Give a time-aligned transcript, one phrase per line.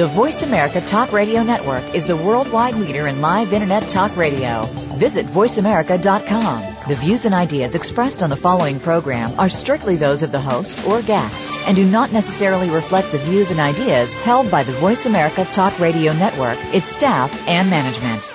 [0.00, 4.62] The Voice America Talk Radio Network is the worldwide leader in live Internet talk radio.
[4.96, 6.88] Visit VoiceAmerica.com.
[6.88, 10.86] The views and ideas expressed on the following program are strictly those of the host
[10.86, 15.04] or guests and do not necessarily reflect the views and ideas held by the Voice
[15.04, 18.32] America Talk Radio Network, its staff, and management.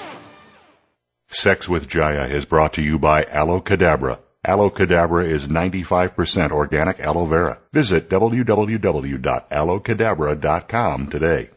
[1.29, 4.20] Sex with Jaiya is brought to you by Aloe Cadabra.
[4.43, 7.57] Aloe Cadabra is 95% organic aloe vera.
[7.73, 11.49] Visit www.aloecadabra.com today.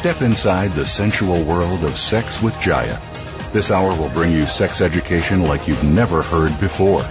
[0.00, 3.52] Step inside the sensual world of sex with Jaiya.
[3.52, 7.02] This hour will bring you sex education like you've never heard before.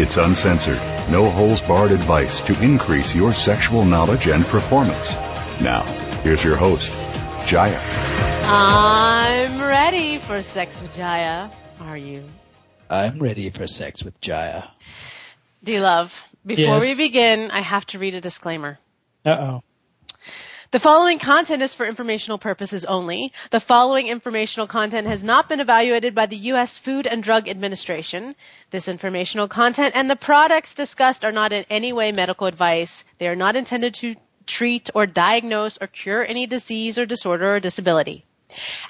[0.00, 0.78] It's uncensored,
[1.10, 5.16] no holes barred advice to increase your sexual knowledge and performance.
[5.60, 5.82] Now,
[6.22, 6.92] here's your host,
[7.48, 7.80] Jaiya.
[8.48, 11.50] I'm ready for sex with Jaiya.
[11.80, 12.22] Are you?
[12.88, 14.70] I'm ready for sex with Jaiya.
[15.64, 16.14] D Love,
[16.46, 16.82] before Yes.
[16.82, 18.78] we begin, I have to read a disclaimer.
[19.24, 19.62] Uh oh.
[20.72, 23.32] The following content is for informational purposes only.
[23.50, 26.76] The following informational content has not been evaluated by the U.S.
[26.76, 28.34] Food and Drug Administration.
[28.72, 33.04] This informational content and the products discussed are not in any way medical advice.
[33.18, 37.60] They are not intended to treat or diagnose or cure any disease or disorder or
[37.60, 38.24] disability.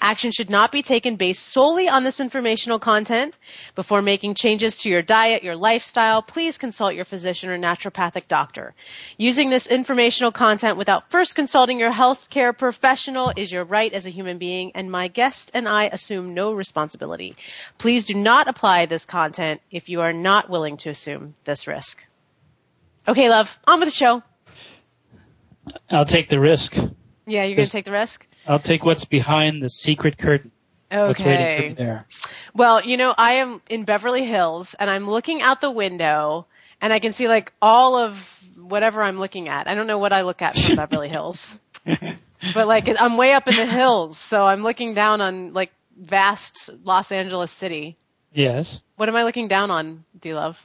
[0.01, 3.35] Action should not be taken based solely on this informational content.
[3.75, 8.75] Before making changes to your diet, your lifestyle, please consult your physician or naturopathic doctor.
[9.17, 14.11] Using this informational content without first consulting your healthcare professional is your right as a
[14.11, 17.37] human being, and my guest and I assume no responsibility.
[17.79, 22.03] Please do not apply this content if you are not willing to assume this risk.
[23.09, 24.23] Okay, love, on with the show.
[25.91, 26.77] I'll take the risk.
[27.27, 28.27] Yeah, you're going to take the risk?
[28.47, 30.53] I'll take what's behind the secret curtain.
[30.91, 31.73] What's waiting for me Okay.
[31.75, 32.07] there.
[32.55, 36.47] Well, you know, I am in Beverly Hills and I'm looking out the window
[36.81, 39.67] and I can see like all of whatever I'm looking at.
[39.69, 41.59] I don't know what I look at from Beverly Hills,
[42.55, 46.71] but like I'm way up in the hills, so I'm looking down on like vast
[46.85, 47.97] Los Angeles city.
[48.33, 48.83] Yes.
[48.97, 50.65] What am I looking down on, D Love?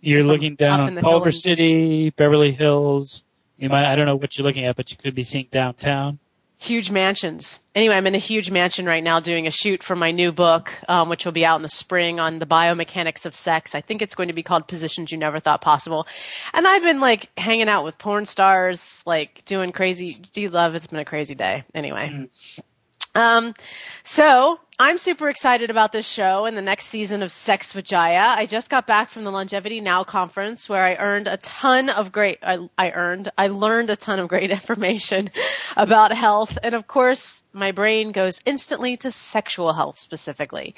[0.00, 1.30] You're looking down on Culver.
[1.30, 3.22] City, Beverly Hills.
[3.58, 6.18] You might, I don't know what you're looking at, but you could be seeing downtown.
[6.62, 7.58] Huge mansions.
[7.74, 10.72] Anyway, I'm in a huge mansion right now doing a shoot for my new book,
[10.88, 13.74] um, which will be out in the spring on the biomechanics of sex.
[13.74, 16.06] I think it's going to be called Positions You Never Thought Possible.
[16.54, 20.22] And I've been like hanging out with porn stars, like doing crazy.
[20.30, 20.76] Do you love?
[20.76, 21.64] It's been a crazy day.
[21.74, 22.28] Anyway.
[23.14, 23.54] Um,
[24.04, 28.36] so I'm super excited about this show and the next season of Sex with Jaiya.
[28.36, 32.10] I just got back from the Longevity Now conference where I earned a ton of
[32.10, 35.30] great, I, I earned, I learned a ton of great information
[35.76, 36.58] about health.
[36.62, 40.74] And of course, my brain goes instantly to sexual health specifically.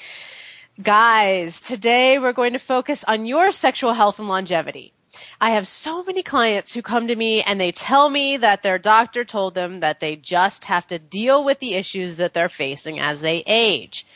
[0.82, 4.92] Guys, today we're going to focus on your sexual health and longevity.
[5.40, 8.78] I have so many clients who come to me and they tell me that their
[8.78, 13.00] doctor told them that they just have to deal with the issues that they're facing
[13.00, 14.06] as they age.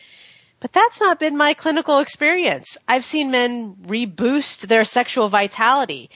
[0.61, 2.77] But that's not been my clinical experience.
[2.89, 6.11] I've seen men reboost their sexual vitality.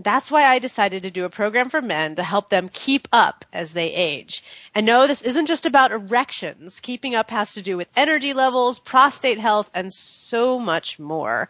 [0.00, 3.44] That's why I decided to do a program for men to help them keep up
[3.52, 4.44] as they age.
[4.72, 6.78] And no, this isn't just about erections.
[6.78, 11.48] Keeping up has to do with energy levels, prostate health, and so much more.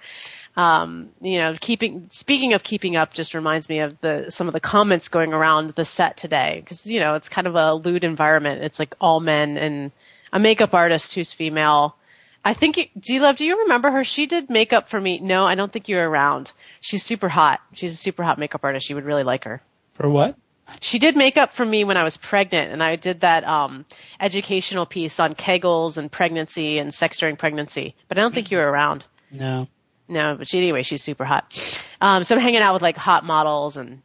[0.57, 4.55] Um, you know, keeping, speaking of keeping up just reminds me of the, some of
[4.55, 6.65] the comments going around the set today.
[6.67, 8.65] Cause, you know, it's kind of a lewd environment.
[8.65, 9.93] It's like all men and
[10.33, 11.97] a makeup artist who's female.
[12.45, 14.05] I think, you, do you love, do you remember her?
[14.05, 15.19] She did makeup for me.
[15.19, 16.53] No, I don't think you were around.
[16.81, 17.61] She's super hot.
[17.75, 18.89] She's a super hot makeup artist.
[18.89, 19.61] You would really like her.
[19.95, 20.37] For what?
[20.81, 23.87] She did makeup for me when I was pregnant and I did that, um,
[24.21, 27.95] educational piece on kegels and pregnancy and sex during pregnancy.
[28.07, 29.05] But I don't think you were around.
[29.31, 29.67] No.
[30.09, 31.53] No, but she, anyway, she's super hot.
[32.01, 34.03] Um, so I'm hanging out with like hot models and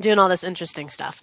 [0.00, 1.22] doing all this interesting stuff.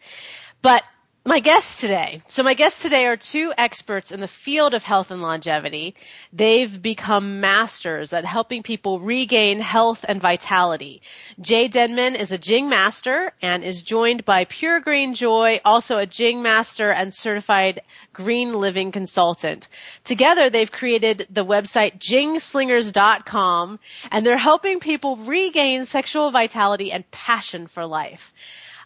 [0.62, 0.84] But
[1.26, 2.22] my guests today.
[2.28, 5.96] So my guests today are two experts in the field of health and longevity.
[6.34, 11.02] They've become masters at helping people regain health and vitality.
[11.40, 16.06] Jay Denman is a Jing master and is joined by Pure Green Joy, also a
[16.06, 19.70] Jing master and certified green living consultant.
[20.04, 23.80] Together they've created the website jingslingers.com
[24.12, 28.34] and they're helping people regain sexual vitality and passion for life.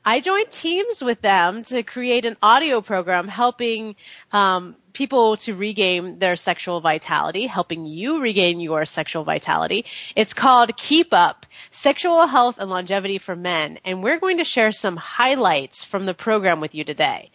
[0.08, 3.98] I joined teams with them to create an audio program helping
[4.32, 9.84] um, people to regain their sexual vitality, helping you regain your sexual vitality.
[10.16, 14.72] It's called Keep Up, Sexual Health and Longevity for Men, and we're going to share
[14.72, 17.30] some highlights from the program with you today.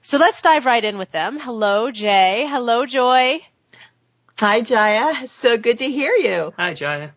[0.00, 1.40] So let's dive right in with them.
[1.40, 2.46] Hello, Jay.
[2.48, 3.40] Hello, Joy.
[4.38, 5.28] Hi, Jaiya.
[5.28, 6.54] So good to hear you.
[6.56, 7.10] Hi, Jaiya.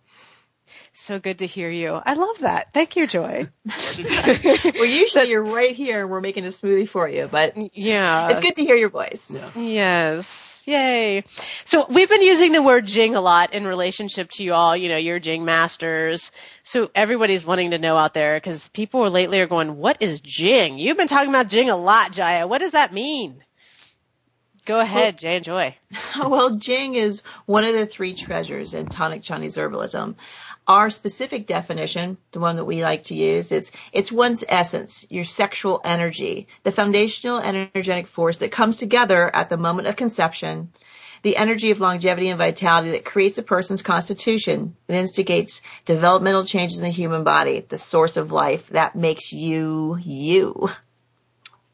[0.98, 1.94] So good to hear you.
[1.94, 2.74] I love that.
[2.74, 3.50] Thank you, Joy.
[3.66, 8.40] well, usually you're right here and we're making a smoothie for you, but yeah, it's
[8.40, 9.30] good to hear your voice.
[9.30, 9.50] Yeah.
[9.60, 10.64] Yes.
[10.66, 11.26] Yay.
[11.66, 14.76] So we've been using the word Jing a lot in relationship to you all.
[14.76, 16.32] You know, you're Jing masters.
[16.64, 20.78] So everybody's wanting to know out there because people lately are going, what is Jing?
[20.78, 22.48] You've been talking about Jing a lot, Jaiya.
[22.48, 23.44] What does that mean?
[24.66, 25.76] Go ahead, well, Jay and Joy.
[26.20, 30.16] Well, Jing is one of the three treasures in tonic Chinese herbalism
[30.68, 35.26] our specific definition, the one that we like to use, it's, it's one's essence, your
[35.26, 40.72] sexual energy, the foundational energetic force that comes together at the moment of conception,
[41.22, 46.80] the energy of longevity and vitality that creates a person's constitution and instigates developmental changes
[46.80, 50.70] in the human body, the source of life that makes you you.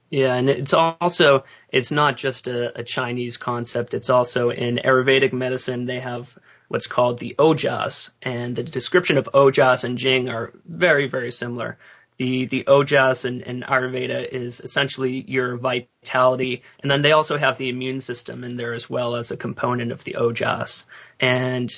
[0.09, 3.93] Yeah, and it's also it's not just a, a Chinese concept.
[3.93, 5.85] It's also in Ayurvedic medicine.
[5.85, 6.38] They have
[6.71, 11.77] what's called the ojas, and the description of ojas and Jing are very, very similar.
[12.18, 17.57] The the ojas in, in Ayurveda is essentially your vitality, and then they also have
[17.57, 20.85] the immune system in there as well as a component of the ojas.
[21.19, 21.69] And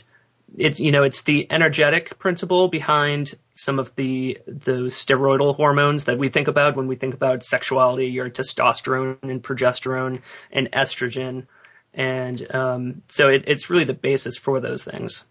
[0.56, 6.20] it's you know it's the energetic principle behind some of the those steroidal hormones that
[6.20, 11.48] we think about when we think about sexuality, your testosterone and progesterone and estrogen.
[11.94, 15.24] And um, so it, it's really the basis for those things.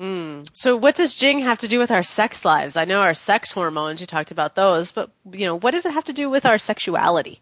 [0.00, 0.46] Mm.
[0.52, 2.76] So what does Jing have to do with our sex lives?
[2.76, 5.92] I know our sex hormones, you talked about those, but you know, what does it
[5.92, 7.40] have to do with our sexuality?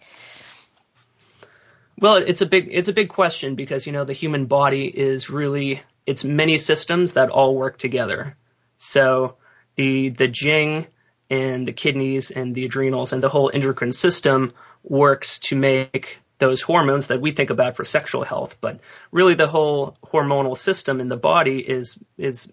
[1.99, 5.31] Well, it's a big it's a big question because you know the human body is
[5.31, 8.37] really it's many systems that all work together.
[8.77, 9.37] So
[9.77, 10.87] the the Jing
[11.31, 14.53] and the kidneys and the adrenals and the whole endocrine system
[14.83, 18.81] works to make those hormones that we think about for sexual health, but
[19.13, 22.51] really the whole hormonal system in the body is is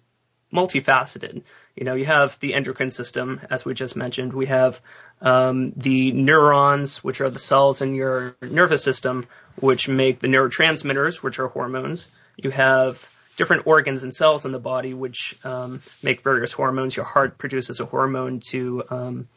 [0.54, 1.44] multifaceted.
[1.76, 4.34] You know, you have the endocrine system, as we just mentioned.
[4.34, 4.82] We have
[5.22, 11.18] um, the neurons, which are the cells in your nervous system, which make the neurotransmitters,
[11.18, 12.08] which are hormones.
[12.36, 16.96] You have different organs and cells in the body, which um, make various hormones.
[16.96, 19.28] Your heart produces a hormone to um,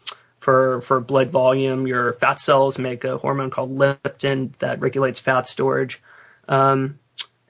[0.45, 1.87] for for blood volume.
[1.87, 6.03] Your fat cells make a hormone called leptin that regulates fat storage.
[6.47, 6.99] Um,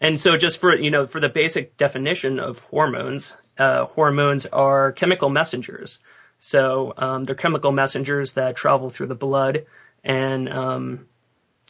[0.01, 4.93] and so, just for you know, for the basic definition of hormones, uh, hormones are
[4.93, 5.99] chemical messengers.
[6.39, 9.67] So um, they're chemical messengers that travel through the blood
[10.03, 11.07] and um,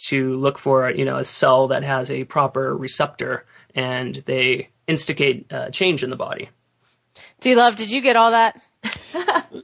[0.09, 5.51] to look for you know a cell that has a proper receptor, and they instigate
[5.51, 6.51] uh, change in the body.
[7.41, 8.61] D Love, did you get all that?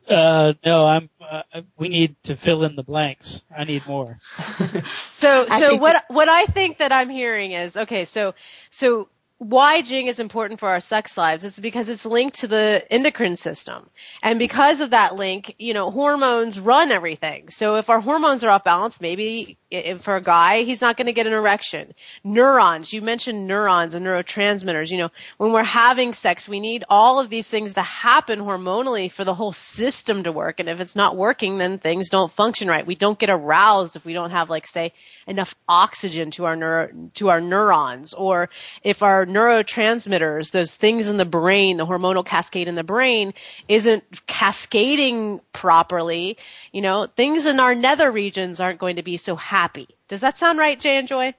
[0.08, 1.10] Uh, no, I'm.
[1.20, 1.42] Uh,
[1.76, 3.42] we need to fill in the blanks.
[3.56, 4.18] I need more.
[5.10, 8.04] so, so what what I think that I'm hearing is okay.
[8.04, 8.34] So,
[8.70, 9.08] so
[9.40, 13.36] why Jing is important for our sex lives is because it's linked to the endocrine
[13.36, 13.88] system.
[14.22, 17.48] And because of that link, you know, hormones run everything.
[17.48, 19.56] So if our hormones are off balance, maybe
[20.00, 21.94] for a guy, he's not going to get an erection.
[22.22, 24.90] Neurons, you mentioned neurons and neurotransmitters.
[24.90, 29.10] You know, when we're having sex, we need all of these things to happen hormonally
[29.10, 30.60] for the whole system to work.
[30.60, 32.86] And if it's not working, then things don't function right.
[32.86, 34.92] We don't get aroused if we don't have, like, say,
[35.26, 38.50] enough oxygen to our neuro, to our neurons or
[38.82, 43.34] if our neurotransmitters, those things in the brain, the hormonal cascade in the brain
[43.68, 46.38] isn't cascading properly,
[46.72, 49.88] you know, things in our nether regions aren't going to be so happy.
[50.08, 51.34] Does that sound right, Jay and Joy?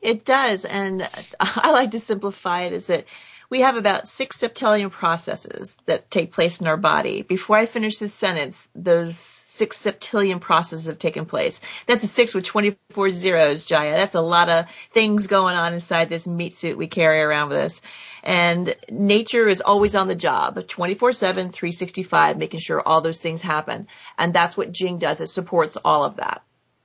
[0.00, 0.64] It does.
[0.64, 1.08] And
[1.40, 3.04] I like to simplify it as that
[3.50, 7.22] we have about six septillion processes that take place in our body.
[7.22, 11.60] Before I finish this sentence, those six septillion processes have taken place.
[11.86, 13.96] That's a six with 24 zeros, Jaiya.
[13.96, 17.58] That's a lot of things going on inside this meat suit we carry around with
[17.58, 17.80] us.
[18.22, 23.88] And nature is always on the job, 24-7, 365, making sure all those things happen.
[24.18, 25.22] And that's what Jing does.
[25.22, 26.42] It supports all of that.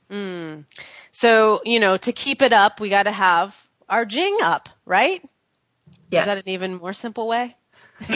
[0.10, 0.63] Mm.
[1.12, 3.55] So, you know, to keep it up, we got to have
[3.89, 5.22] our jing up, right?
[6.13, 6.27] Yes.
[6.27, 7.55] Is that an even more simple way?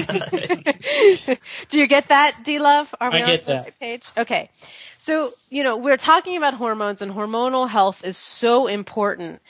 [1.69, 2.93] Do you get that, D Love?
[2.99, 3.63] Are we I on the that.
[3.63, 4.07] right page?
[4.17, 4.49] Okay.
[4.97, 9.41] So, you know, we're talking about hormones and hormonal health is so important.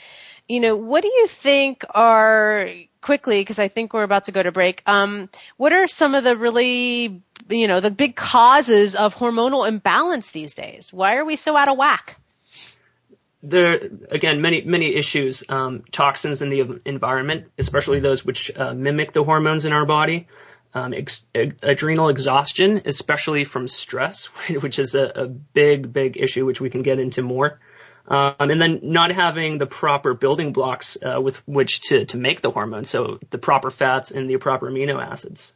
[0.48, 2.70] You know, what do you think are
[3.02, 6.24] quickly, because I think we're about to go to break, um, what are some of
[6.24, 10.94] the really, you know, the big causes of hormonal imbalance these days?
[10.94, 12.18] Why are we so out of whack?
[13.44, 15.44] There again many many issues.
[15.48, 20.28] Um, toxins in the environment especially those which uh, mimic the hormones in our body.
[20.74, 24.26] Um, ex- adrenal exhaustion especially from stress
[24.62, 27.60] which is a, a, big big issue which we can get into more.
[28.10, 32.42] Um, and then not having the proper building blocks uh, with which to, to make
[32.42, 35.54] the hormone so the proper fats and the proper amino acids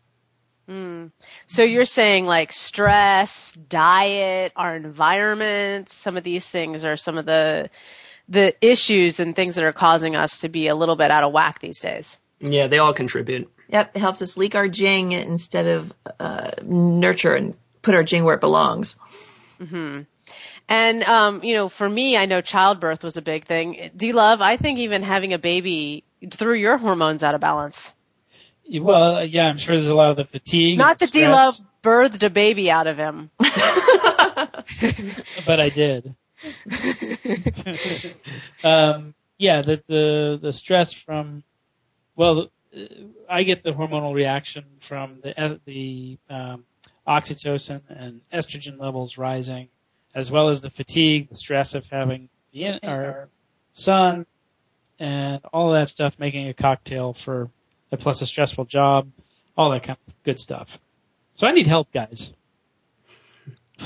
[0.71, 1.11] Mm.
[1.47, 7.25] So you're saying like stress, diet, our environment, some of these things are some of
[7.25, 7.69] the
[8.29, 11.33] the issues and things that are causing us to be a little bit out of
[11.33, 12.17] whack these days.
[12.39, 13.51] Yeah, they all contribute.
[13.67, 18.23] Yep, it helps us leak our jing instead of uh, nurture and put our jing
[18.23, 18.95] where it belongs.
[19.59, 20.03] Mm-hmm.
[20.69, 23.91] And um, you know, for me, I know childbirth was a big thing.
[23.95, 27.91] D Love, I think even having a baby threw your hormones out of balance.
[28.79, 30.77] Well, yeah, I'm sure there's a lot of the fatigue.
[30.77, 33.29] Not that D Love birthed a baby out of him.
[35.45, 36.15] but I did.
[38.63, 41.43] um, yeah, the, the the stress from,
[42.15, 42.49] well,
[43.29, 46.63] I get the hormonal reaction from the the um,
[47.07, 49.67] oxytocin and estrogen levels rising,
[50.15, 53.27] as well as the fatigue, the stress of having the in, our
[53.73, 54.25] son,
[54.99, 57.49] and all that stuff, making a cocktail for
[57.97, 59.09] plus a stressful job,
[59.57, 60.69] all that kind of good stuff.
[61.35, 62.31] So I need help, guys.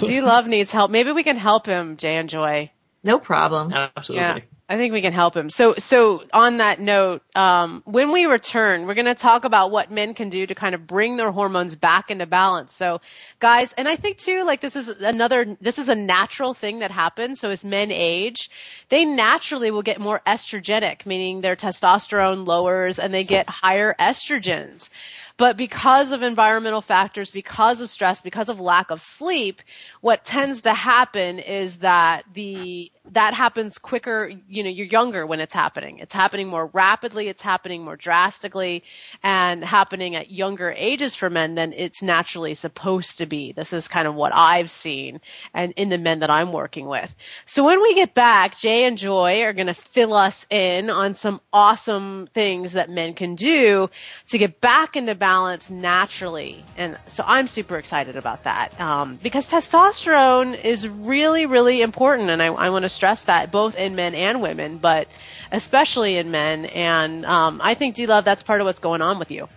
[0.02, 0.92] D Love needs help.
[0.92, 2.72] Maybe we can help him, Jay and Joy.
[3.04, 3.72] No problem.
[3.74, 4.44] Absolutely.
[4.68, 5.48] I think we can help him.
[5.52, 9.92] So, so on that note, um, when we return, we're going to talk about what
[9.92, 12.74] men can do to kind of bring their hormones back into balance.
[12.74, 13.00] So,
[13.40, 16.90] guys, and I think too, like this is another, this is a natural thing that
[16.90, 17.40] happens.
[17.40, 18.50] So as men age,
[18.90, 24.90] they naturally will get more estrogenic, meaning their testosterone lowers and they get higher estrogens.
[25.38, 29.62] But because of environmental factors, because of stress, because of lack of sleep,
[30.00, 35.40] what tends to happen is that the that happens quicker, you know, you're younger when
[35.40, 36.00] it's happening.
[36.00, 38.84] It's happening more rapidly, it's happening more drastically,
[39.22, 43.52] and happening at younger ages for men than it's naturally supposed to be.
[43.52, 45.22] This is kind of what I've seen
[45.54, 47.16] and in the men that I'm working with.
[47.46, 51.14] So when we get back, Jay and Joy are going to fill us in on
[51.14, 53.90] some awesome things that men can do
[54.30, 56.64] to get back into balance naturally.
[56.78, 62.44] And so I'm super excited about that um, because testosterone is really, really important, and
[62.44, 65.08] I, I want to stress that both in men and women, but
[65.52, 66.66] especially in men.
[66.66, 69.50] And um, I think D Love, that's part of what's going on with you.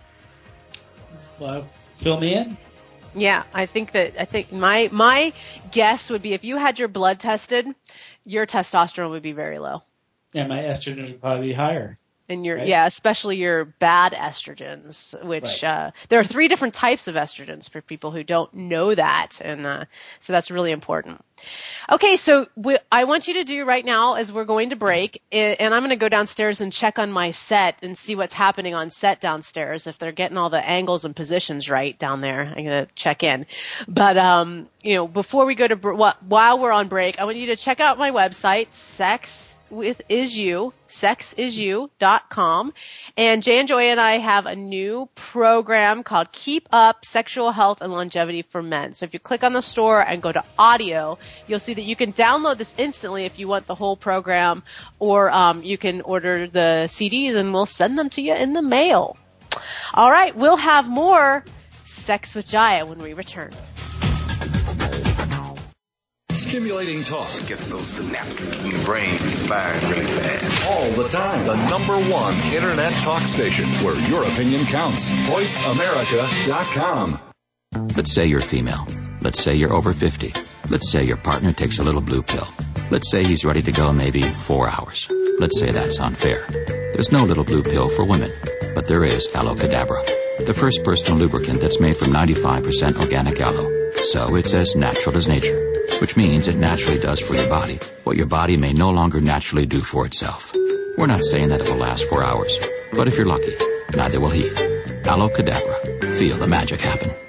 [1.39, 2.57] Well, fill me in.
[3.13, 5.33] Yeah, I think that I think my my
[5.69, 7.67] guess would be if you had your blood tested,
[8.25, 9.83] your testosterone would be very low.
[10.33, 11.95] Yeah, my estrogen would probably be higher.
[12.29, 12.67] And your Right.
[12.67, 15.63] yeah, especially your bad estrogens, which Right.
[15.63, 19.65] uh, there are three different types of estrogens for people who don't know that, and
[19.65, 19.85] uh,
[20.19, 21.25] so that's really important.
[21.91, 25.21] Okay, so we, I want you to do right now as we're going to break,
[25.31, 28.75] and I'm going to go downstairs and check on my set and see what's happening
[28.75, 29.87] on set downstairs.
[29.87, 33.23] If they're getting all the angles and positions right down there, I'm going to check
[33.23, 33.45] in.
[33.87, 37.47] But um, you know, before we go to while we're on break, I want you
[37.47, 42.73] to check out my website, Sex with is you sexisyou.com
[43.17, 47.81] and Jay and Joy and I have a new program called Keep Up Sexual Health
[47.81, 48.93] and Longevity for Men.
[48.93, 51.95] So if you click on the store and go to audio, you'll see that you
[51.95, 54.63] can download this instantly if you want the whole program,
[54.97, 58.61] or um, you can order the CDs and we'll send them to you in the
[58.61, 59.17] mail.
[59.93, 61.43] All right, we'll have more
[61.83, 63.51] Sex with Jaiya when we return.
[66.39, 70.71] Stimulating talk Gets those synapses in the brain firing really fast.
[70.71, 71.45] all the time.
[71.45, 75.09] The number one internet talk station where your opinion counts.
[75.09, 77.19] VoiceAmerica.com.
[77.97, 78.87] Let's say you're female.
[79.21, 80.31] Let's say you're over 50.
[80.69, 82.47] Let's say your partner takes a little blue pill.
[82.89, 85.11] Let's say he's ready to go maybe four hours.
[85.39, 86.45] Let's say that's unfair.
[86.93, 88.31] There's no little blue pill for women,
[88.75, 90.05] but there is Aloe Cadabra,
[90.45, 93.75] the first personal lubricant that's made from 95% organic aloe.
[93.91, 95.68] So it's as natural as nature,
[96.01, 99.65] which means it naturally does for your body what your body may no longer naturally
[99.65, 100.53] do for itself.
[100.97, 102.57] We're not saying that it will last four hours,
[102.93, 103.55] but if you're lucky,
[103.95, 104.49] neither will he.
[105.05, 106.15] Aloe Cadabra.
[106.15, 107.28] Feel the magic happen.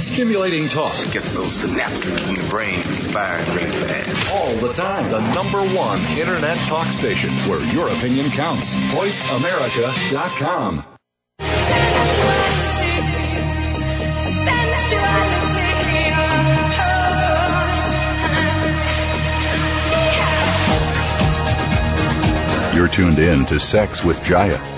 [0.00, 0.94] Stimulating talk.
[1.12, 4.36] Gets those synapses in the brain firing really fast.
[4.36, 5.10] All the time.
[5.10, 8.74] The number one Internet talk station where your opinion counts.
[8.74, 10.84] VoiceAmerica.com.
[22.74, 24.77] You're tuned in to Sex with Jaiya.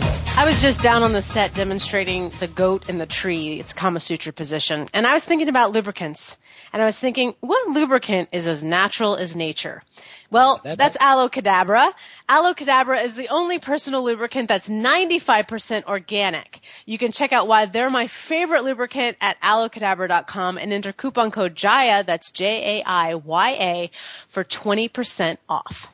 [0.37, 3.99] I was just down on the set demonstrating the goat in the tree, its Kama
[3.99, 6.37] Sutra position, and I was thinking about lubricants.
[6.73, 9.83] And I was thinking, what lubricant is as natural as nature?
[10.29, 11.91] Well, that's aloe cadabra.
[12.29, 16.61] Aloe cadabra is the only personal lubricant that's 95% organic.
[16.85, 21.55] You can check out why they're my favorite lubricant at aloecadabra.com and enter coupon code
[21.55, 23.91] JAIYA, that's J-A-I-Y-A,
[24.29, 25.87] for 20% off.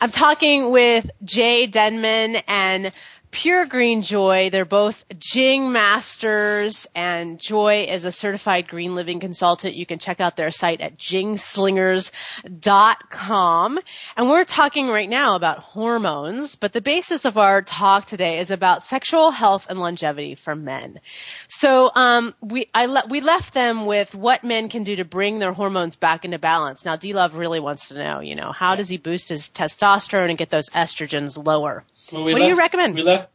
[0.00, 2.92] I'm talking with Jay Denman and
[3.30, 4.50] Pure Green Joy.
[4.50, 9.74] They're both Jing masters and Joy is a certified green living consultant.
[9.74, 13.78] You can check out their site at jingslingers.com.
[14.16, 18.50] And we're talking right now about hormones, but the basis of our talk today is
[18.50, 21.00] about sexual health and longevity for men.
[21.48, 25.38] So, um, we, I le- we left them with what men can do to bring
[25.38, 26.84] their hormones back into balance.
[26.84, 30.38] Now, D-Love really wants to know, you know, how does he boost his testosterone and
[30.38, 31.84] get those estrogens lower?
[32.12, 32.94] Well, we what left, do you recommend?
[32.94, 33.25] We left,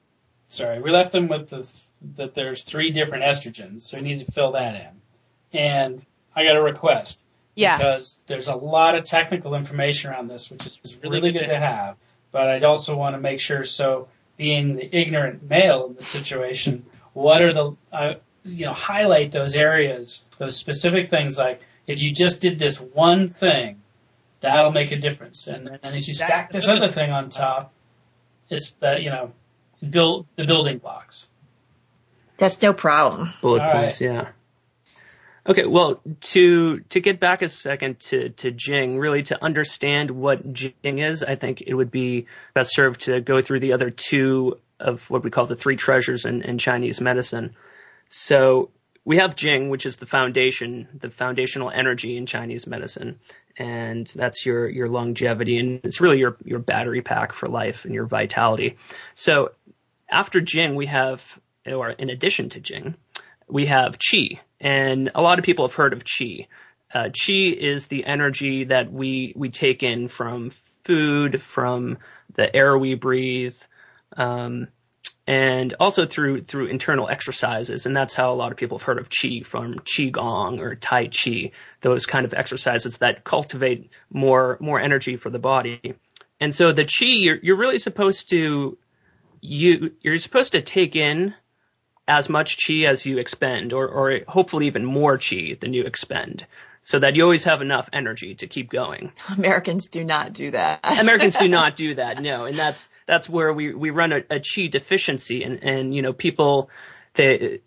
[0.52, 1.68] sorry, we left them with the,
[2.18, 5.60] that there's three different estrogens, so we need to fill that in.
[5.60, 7.24] And I got a request.
[7.56, 7.78] Yeah.
[7.78, 11.96] Because there's a lot of technical information around this, which is really good to have.
[12.32, 16.86] But I'd also want to make sure, so being the ignorant male in the situation,
[17.14, 22.14] what are the, uh, you know, highlight those areas, those specific things like, if you
[22.14, 23.82] just did this one thing,
[24.40, 25.48] that'll make a difference.
[25.48, 27.74] And then if you stack this other thing on top,
[28.50, 29.34] it's that, you know,
[29.88, 31.28] build the building blocks.
[32.38, 33.34] That's no problem.
[33.42, 34.30] Bullet All points, yeah.
[35.46, 40.54] Okay, well, to to get back a second to to Jing, really to understand what
[40.54, 44.60] Jing is, I think it would be best served to go through the other two
[44.80, 47.56] of what we call the three treasures in, in Chinese medicine.
[48.10, 48.70] So
[49.04, 53.20] we have Jing, which is the foundation, the foundational energy in Chinese medicine,
[53.58, 57.94] and that's your your longevity, and it's really your your battery pack for life and
[57.94, 58.78] your vitality.
[59.14, 59.52] So
[60.10, 61.24] after Jing, we have,
[61.66, 62.96] or in addition to Jing,
[63.48, 66.48] we have Qi, and a lot of people have heard of Qi.
[66.94, 70.52] Uh, Qi is the energy that we we take in from
[70.84, 71.98] food, from
[72.34, 73.58] the air we breathe,
[74.18, 74.68] um,
[75.32, 77.86] and also through through internal exercises.
[77.86, 81.08] And that's how a lot of people have heard of Qi from Qigong or Tai
[81.08, 85.96] Chi, those kind of exercises that cultivate more more energy for the body.
[86.42, 88.78] And so the Qi, you're, you're really supposed to
[89.40, 91.34] you you're supposed to take in
[92.10, 96.46] as much chi as you expend, or, or hopefully even more chi than you expend,
[96.82, 99.14] so that you always have enough energy to keep going.
[99.30, 100.80] Americans do not do that.
[100.84, 104.40] Americans do not do that, no, and that's that's where we we run a, a
[104.40, 106.70] chi deficiency, and and you know people
[107.16, 107.60] they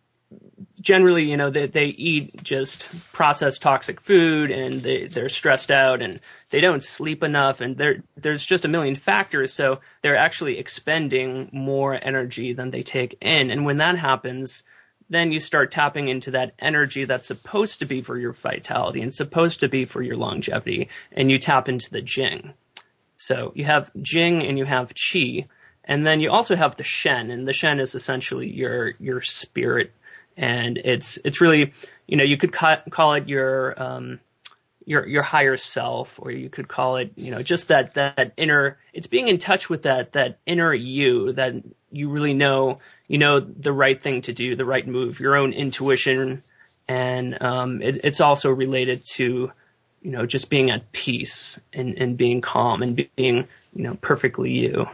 [0.81, 6.01] generally, you know, they, they eat just processed toxic food and they, they're stressed out
[6.01, 7.77] and they don't sleep enough and
[8.17, 9.53] there's just a million factors.
[9.53, 13.51] So they're actually expending more energy than they take in.
[13.51, 14.63] And when that happens,
[15.11, 19.15] then you start tapping into that energy that's supposed to be for your vitality and
[19.15, 20.89] supposed to be for your longevity.
[21.13, 22.55] And you tap into the Jing.
[23.17, 25.47] So you have Jing and you have Qi.
[25.87, 29.93] And then you also have the Shen, and the Shen is essentially your your spirit
[30.37, 31.73] and it's it's really
[32.07, 34.21] you know you could ca- call it your um,
[34.85, 38.79] your your higher self, or you could call it you know just that that inner.
[38.93, 41.55] It's being in touch with that that inner you that
[41.91, 45.53] you really know you know the right thing to do, the right move, your own
[45.53, 46.43] intuition,
[46.89, 49.53] and um, it, it's also related to
[50.05, 54.53] you know just being at peace and and being calm and being you know perfectly
[54.53, 54.87] you.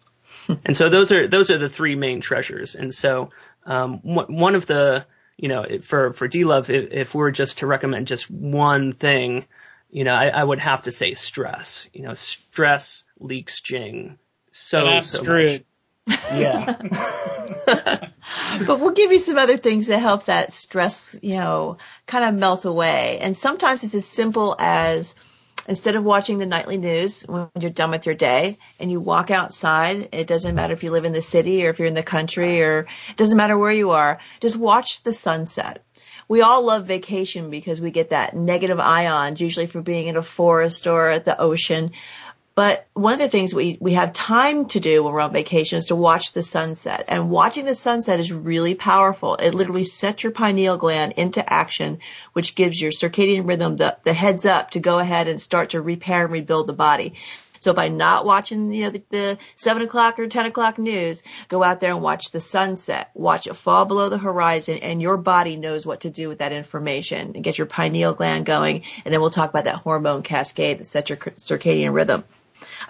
[0.64, 2.74] and so those are those are the three main treasures.
[2.74, 3.30] And so
[3.66, 5.04] um, one of the,
[5.36, 9.44] you know, for for D Love, if, if we're just to recommend just one thing,
[9.90, 11.88] you know, I, I, would have to say stress.
[11.92, 14.18] You know, stress leaks Jing
[14.50, 15.22] so so
[15.52, 15.64] much.
[16.06, 16.76] Yeah.
[18.66, 22.34] but we'll give you some other things that help that stress, you know, kind of
[22.34, 23.18] melt away.
[23.20, 25.14] And sometimes it's as simple as
[25.68, 29.30] instead of watching the nightly news when you're done with your day and you walk
[29.30, 32.02] outside, it doesn't matter if you live in the city or if you're in the
[32.02, 35.84] country or it doesn't matter where you are, just watch the sunset.
[36.28, 40.22] We all love vacation because we get that negative ions, usually from being in a
[40.22, 41.90] forest or at the ocean.
[42.54, 45.78] But one of the things we, we have time to do when we're on vacation
[45.78, 47.04] is to watch the sunset.
[47.08, 49.36] And watching the sunset is really powerful.
[49.36, 52.00] It literally sets your pineal gland into action,
[52.32, 55.80] which gives your circadian rhythm the, the heads up to go ahead and start to
[55.80, 57.14] repair and rebuild the body.
[57.60, 61.62] So by not watching, you know, the, the seven o'clock or 10 o'clock news, go
[61.62, 65.56] out there and watch the sunset, watch it fall below the horizon and your body
[65.56, 68.82] knows what to do with that information and get your pineal gland going.
[69.04, 72.24] And then we'll talk about that hormone cascade that sets your circadian rhythm.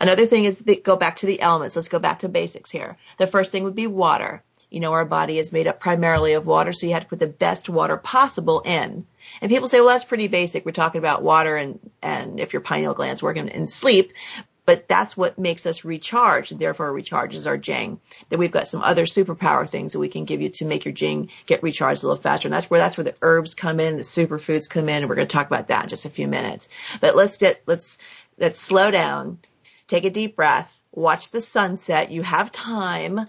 [0.00, 1.76] Another thing is the, go back to the elements.
[1.76, 2.96] Let's go back to basics here.
[3.18, 4.42] The first thing would be water.
[4.70, 7.18] You know, our body is made up primarily of water, so you have to put
[7.18, 9.04] the best water possible in.
[9.40, 10.64] And people say, well, that's pretty basic.
[10.64, 14.12] We're talking about water and, and if your pineal gland's working in sleep.
[14.66, 17.98] But that's what makes us recharge, and therefore recharges our Jing.
[18.28, 20.94] Then we've got some other superpower things that we can give you to make your
[20.94, 22.46] Jing get recharged a little faster.
[22.46, 25.16] And that's where that's where the herbs come in, the superfoods come in, and we're
[25.16, 26.68] going to talk about that in just a few minutes.
[27.00, 27.98] But let's get let's
[28.38, 29.38] let's slow down
[29.90, 32.10] take a deep breath, watch the sunset.
[32.10, 33.26] You have time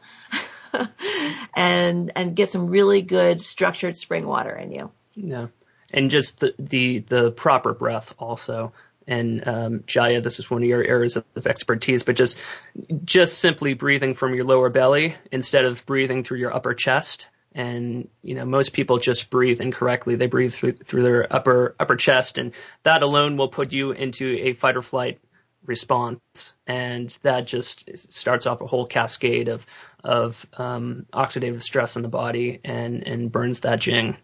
[1.53, 4.91] and, and get some really good structured spring water in you.
[5.15, 5.47] Yeah.
[5.89, 8.71] And just the, the, the proper breath also.
[9.07, 12.37] And, um, Jaiya, this is one of your areas of expertise, but just,
[13.03, 17.27] just simply breathing from your lower belly instead of breathing through your upper chest.
[17.53, 20.15] And, you know, most people just breathe incorrectly.
[20.15, 24.37] They breathe through, through their upper, upper chest and that alone will put you into
[24.43, 25.19] a fight or flight
[25.65, 29.65] response, and that just starts off a whole cascade of
[30.03, 34.17] of um, oxidative stress in the body and and burns that jing.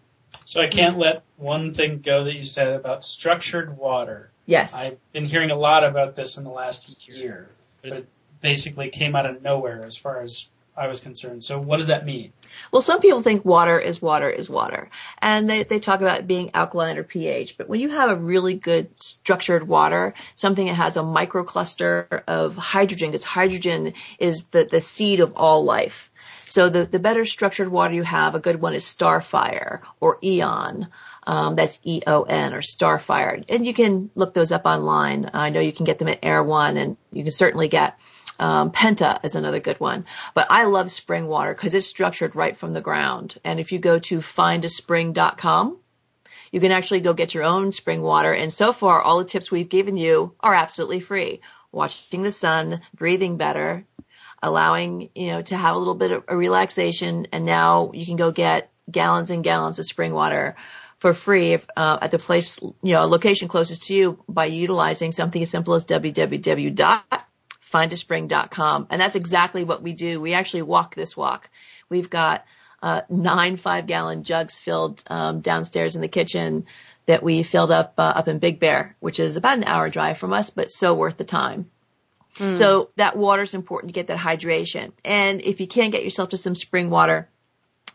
[0.46, 4.32] So I can't let one thing go that you said about structured water.
[4.46, 7.50] Yes, I've been hearing a lot about this in the last year,
[7.82, 8.08] but it
[8.42, 10.48] basically came out of nowhere as far as
[10.78, 11.44] I was concerned.
[11.44, 12.34] So what does that mean?
[12.72, 14.90] Well, some people think water is water is water.
[15.20, 17.58] And they, they talk about being alkaline or pH.
[17.58, 22.56] But when you have a really good structured water, something that has a microcluster of
[22.56, 26.12] hydrogen, because hydrogen is the, the seed of all life.
[26.46, 30.88] So the, the better structured water you have, a good one is Starfire or Eon.
[31.26, 33.44] Um, that's E-O-N or Starfire.
[33.50, 35.30] And you can look those up online.
[35.34, 38.00] I know you can get them at Erewhon and you can certainly get
[38.40, 40.06] um, Penta is another good one.
[40.34, 43.40] But I love spring water because it's structured right from the ground.
[43.44, 45.78] And if you go to findaspring.com,
[46.52, 48.32] you can actually go get your own spring water.
[48.32, 51.42] And so far, all the tips we've given you are absolutely free.
[51.72, 53.86] Watching the sun, breathing better,
[54.42, 57.28] allowing, you know, to have a little bit of a relaxation.
[57.32, 60.56] And now you can go get gallons and gallons of spring water
[61.00, 64.46] for free if, uh, at the place, you know, a location closest to you by
[64.46, 67.24] utilizing something as simple as www
[67.72, 68.88] findaspring.com.
[68.90, 70.20] And that's exactly what we do.
[70.20, 71.50] We actually walk this walk.
[71.90, 72.46] We've got
[72.82, 76.66] uh, nine five gallon jugs filled um, downstairs in the kitchen
[77.06, 80.18] that we filled up uh, up in Big Bear, which is about an hour drive
[80.18, 81.70] from us, but so worth the time.
[82.36, 82.56] Mm.
[82.56, 84.92] So that water is important to get that hydration.
[85.04, 87.30] And if you can't get yourself to some spring water,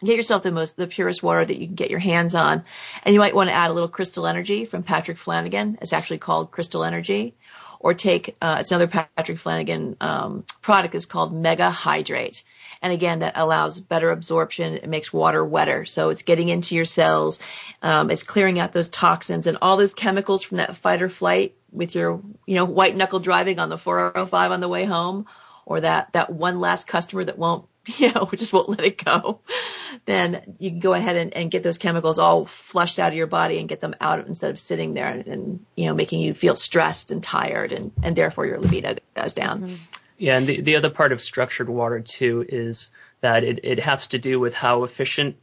[0.03, 2.65] get yourself the most, the purest water that you can get your hands on.
[3.05, 5.79] And you might want to add a little crystal energy from Patrick Flanagan.
[5.81, 7.37] It's actually called crystal energy
[7.83, 12.45] or take uh, it's another Patrick Flanagan um, product is called Mega Hydrate,
[12.81, 14.75] And again, that allows better absorption.
[14.75, 15.85] It makes water wetter.
[15.85, 17.41] So it's getting into your cells.
[17.83, 21.57] Um, it's clearing out those toxins and all those chemicals from that fight or flight
[21.73, 25.27] with your, you know, white knuckle driving on the 405 on the way home
[25.67, 29.41] or that, that one last customer that won't, you know, just won't let it go,
[30.05, 33.27] then you can go ahead and, and get those chemicals all flushed out of your
[33.27, 36.35] body and get them out instead of sitting there and, and you know, making you
[36.35, 39.63] feel stressed and tired and, and therefore your libido goes down.
[39.63, 39.75] Mm-hmm.
[40.19, 42.91] Yeah, and the, the other part of structured water too is
[43.23, 45.37] that it, it has to do with how efficient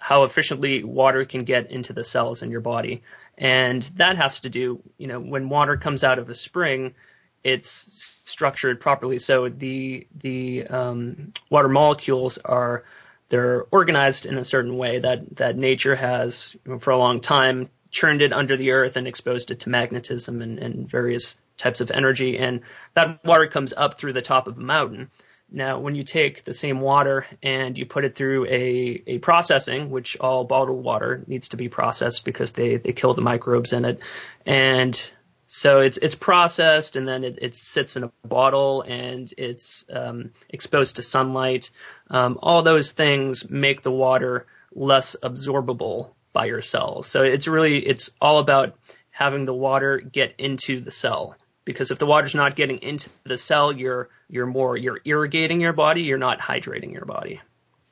[0.00, 3.02] how efficiently water can get into the cells in your body.
[3.36, 6.94] And that has to do, you know, when water comes out of a spring,
[7.42, 9.18] it's structured properly.
[9.18, 12.84] So the the um, water molecules are
[13.28, 18.22] they're organized in a certain way that that nature has for a long time churned
[18.22, 22.38] it under the earth and exposed it to magnetism and, and various types of energy,
[22.38, 22.60] and
[22.94, 25.10] that water comes up through the top of a mountain.
[25.52, 29.90] Now, when you take the same water and you put it through a, a processing,
[29.90, 33.84] which all bottled water needs to be processed because they, they kill the microbes in
[33.84, 33.98] it,
[34.46, 35.10] and
[35.52, 40.30] so it's it's processed and then it, it sits in a bottle and it's um,
[40.48, 41.72] exposed to sunlight.
[42.08, 47.08] Um, all those things make the water less absorbable by your cells.
[47.08, 48.76] So it's really it's all about
[49.10, 51.34] having the water get into the cell
[51.64, 55.72] because if the water's not getting into the cell, you're you're more you're irrigating your
[55.72, 57.40] body, you're not hydrating your body.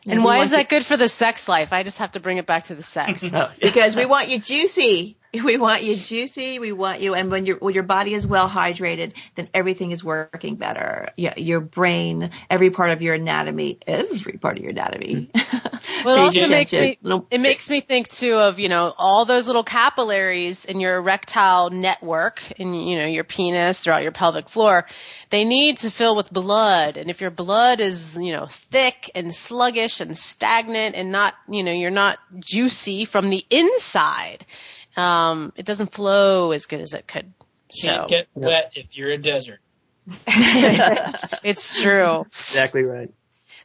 [0.06, 1.72] And, why is that good for the sex life?
[1.72, 3.28] I just have to bring it back to the sex.
[3.60, 5.16] because we want you juicy.
[5.32, 6.58] We want you juicy.
[6.58, 10.02] We want you, and when your when your body is well hydrated, then everything is
[10.02, 11.10] working better.
[11.16, 15.30] Yeah, your brain, every part of your anatomy, every part of your anatomy.
[16.04, 16.98] well, it also makes me
[17.30, 21.70] it makes me think too of you know all those little capillaries in your erectile
[21.70, 24.86] network in you know your penis throughout your pelvic floor.
[25.30, 29.34] They need to fill with blood, and if your blood is you know thick and
[29.34, 34.44] sluggish and stagnant and not you know you're not juicy from the inside
[34.98, 37.32] um, it doesn't flow as good as it could.
[37.82, 38.06] Can't so.
[38.08, 39.60] get wet if you're a desert.
[40.26, 42.26] it's true.
[42.32, 43.10] Exactly right.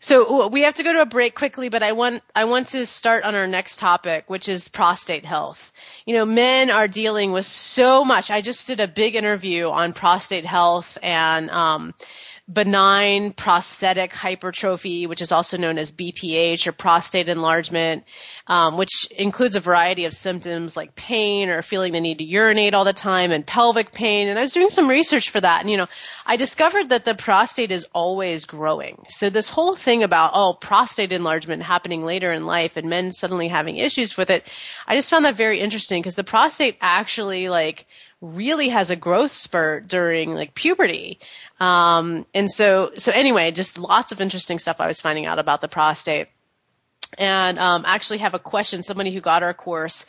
[0.04, 2.86] So we have to go to a break quickly, but I want I want to
[2.86, 5.72] start on our next topic, which is prostate health.
[6.06, 8.30] You know, men are dealing with so much.
[8.30, 11.94] I just did a big interview on prostate health and um,
[12.51, 18.03] benign prostatic hypertrophy, which is also known as BPH or prostate enlargement,
[18.47, 22.73] um, which includes a variety of symptoms like pain or feeling the need to urinate
[22.73, 24.27] all the time and pelvic pain.
[24.27, 25.62] And I was doing some research for that.
[25.62, 25.88] And, you know,
[26.25, 29.06] I discovered that the prostate is always growing.
[29.08, 33.47] So this whole thing about, oh, prostate enlargement happening later in life and men suddenly
[33.47, 34.45] having issues with it,
[34.86, 37.86] I just found that very interesting because the prostate actually like
[38.23, 41.19] really has a growth spurt during like puberty.
[41.63, 45.62] Um, and so, so anyway, just lots of interesting stuff I was finding out about
[45.62, 46.28] the prostate.
[47.17, 48.84] And um, actually have a question.
[48.84, 50.06] Somebody who got our course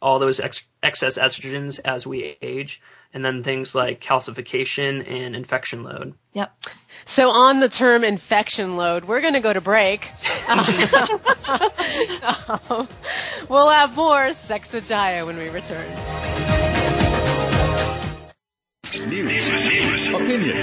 [0.00, 2.80] all those ex- excess estrogens as we age
[3.14, 6.14] and then things like calcification and infection load.
[6.34, 6.52] Yep.
[7.04, 10.08] So on the term infection load, we're going to go to break.
[10.48, 10.66] um,
[13.48, 16.35] we'll have more Sex with Jaiya when we return.
[18.94, 20.56] News, opinion.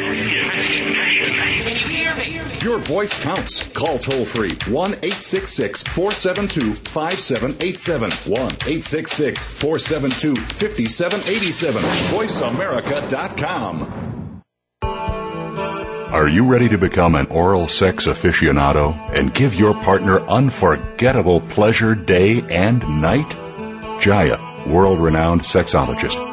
[2.62, 3.68] Your voice counts.
[3.68, 8.12] Call toll free 1 866 472 5787.
[8.12, 11.84] 1 866 472 5787.
[11.84, 14.04] VoiceAmerica.com.
[16.14, 21.96] Are you ready to become an oral sex aficionado and give your partner unforgettable pleasure
[21.96, 23.30] day and night?
[24.00, 26.33] Jaiya, world-renowned sexologist,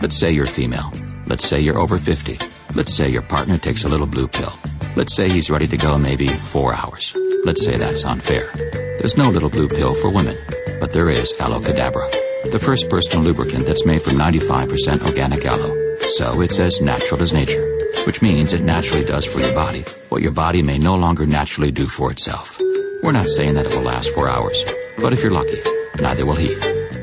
[0.00, 0.90] Let's say you're female.
[1.26, 2.38] Let's say you're over 50.
[2.74, 4.52] Let's say your partner takes a little blue pill.
[4.96, 7.16] Let's say he's ready to go maybe four hours.
[7.44, 8.50] Let's say that's unfair.
[8.98, 10.36] There's no little blue pill for women,
[10.80, 12.10] but there is Aloe Cadabra,
[12.50, 15.81] the first personal lubricant that's made from 95% organic aloe.
[16.10, 20.22] So it's as natural as nature, which means it naturally does for your body what
[20.22, 22.60] your body may no longer naturally do for itself.
[23.02, 24.64] We're not saying that it will last four hours,
[24.98, 25.60] but if you're lucky,
[26.00, 26.54] neither will he.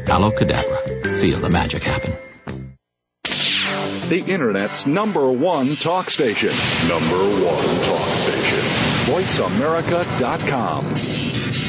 [0.07, 1.19] Aloe Cadabra.
[1.19, 2.17] Feel the magic happen
[4.09, 6.49] the Internet's number one talk station.
[6.89, 8.57] Number one talk station.
[9.13, 11.68] VoiceAmerica.com.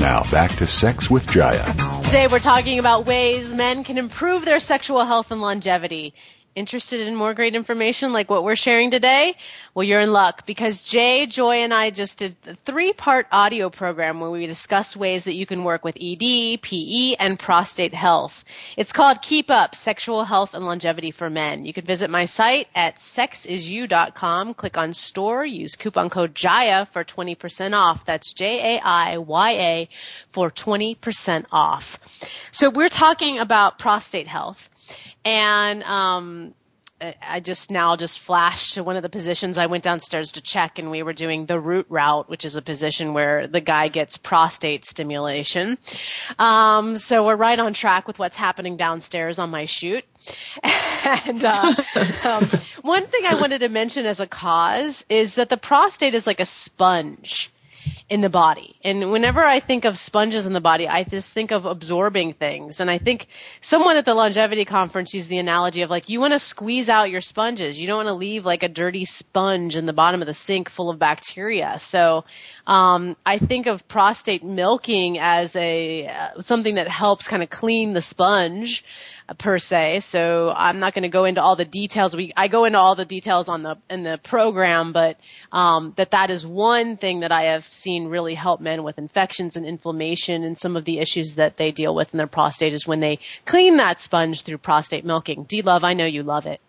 [0.00, 2.00] Now back to Sex with Jaiya.
[2.02, 6.14] Today we're talking about ways men can improve their sexual health and longevity.
[6.56, 9.34] Interested in more great information like what we're sharing today?
[9.72, 14.18] Well, you're in luck because Jay, Joy, and I just did a three-part audio program
[14.18, 18.44] where we discussed ways that you can work with ED, PE, and prostate health.
[18.76, 21.64] It's called Keep Up, Sexual Health and Longevity for Men.
[21.64, 27.04] You can visit my site at sexisyou.com, click on store, use coupon code JAIYA for
[27.04, 28.04] 20% off.
[28.04, 29.88] That's J-A-I-Y-A
[30.32, 31.98] for 20% off.
[32.50, 34.68] So we're talking about prostate health.
[35.24, 36.54] And um,
[37.00, 39.56] I just now just flashed to one of the positions.
[39.56, 42.62] I went downstairs to check, and we were doing the root route, which is a
[42.62, 45.78] position where the guy gets prostate stimulation.
[46.38, 50.04] Um, so we're right on track with what's happening downstairs on my shoot.
[50.62, 51.74] and uh,
[52.24, 52.44] um,
[52.82, 56.40] one thing I wanted to mention as a cause is that the prostate is like
[56.40, 57.50] a sponge
[58.10, 58.74] in the body.
[58.82, 62.80] And whenever I think of sponges in the body, I just think of absorbing things.
[62.80, 63.28] And I think
[63.60, 67.08] someone at the longevity conference used the analogy of like, you want to squeeze out
[67.08, 67.78] your sponges.
[67.78, 70.70] You don't want to leave like a dirty sponge in the bottom of the sink
[70.70, 71.78] full of bacteria.
[71.78, 72.24] So,
[72.66, 77.92] um, I think of prostate milking as a, uh, something that helps kind of clean
[77.92, 78.84] the sponge
[79.38, 80.00] per se.
[80.00, 82.16] So I'm not going to go into all the details.
[82.16, 85.18] We I go into all the details on the in the program, but
[85.52, 89.56] um, that that is one thing that I have seen really help men with infections
[89.56, 92.86] and inflammation and some of the issues that they deal with in their prostate is
[92.86, 95.44] when they clean that sponge through prostate milking.
[95.44, 96.60] D Love, I know you love it.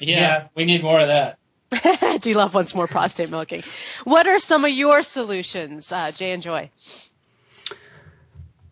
[0.00, 0.46] Yeah, yeah.
[0.54, 1.38] we need more of that.
[2.22, 3.62] D Love wants more prostate milking.
[4.04, 6.70] What are some of your solutions, uh, Jay and Joy?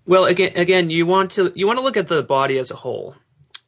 [0.09, 2.75] Well, again, again, you want to you want to look at the body as a
[2.75, 3.15] whole.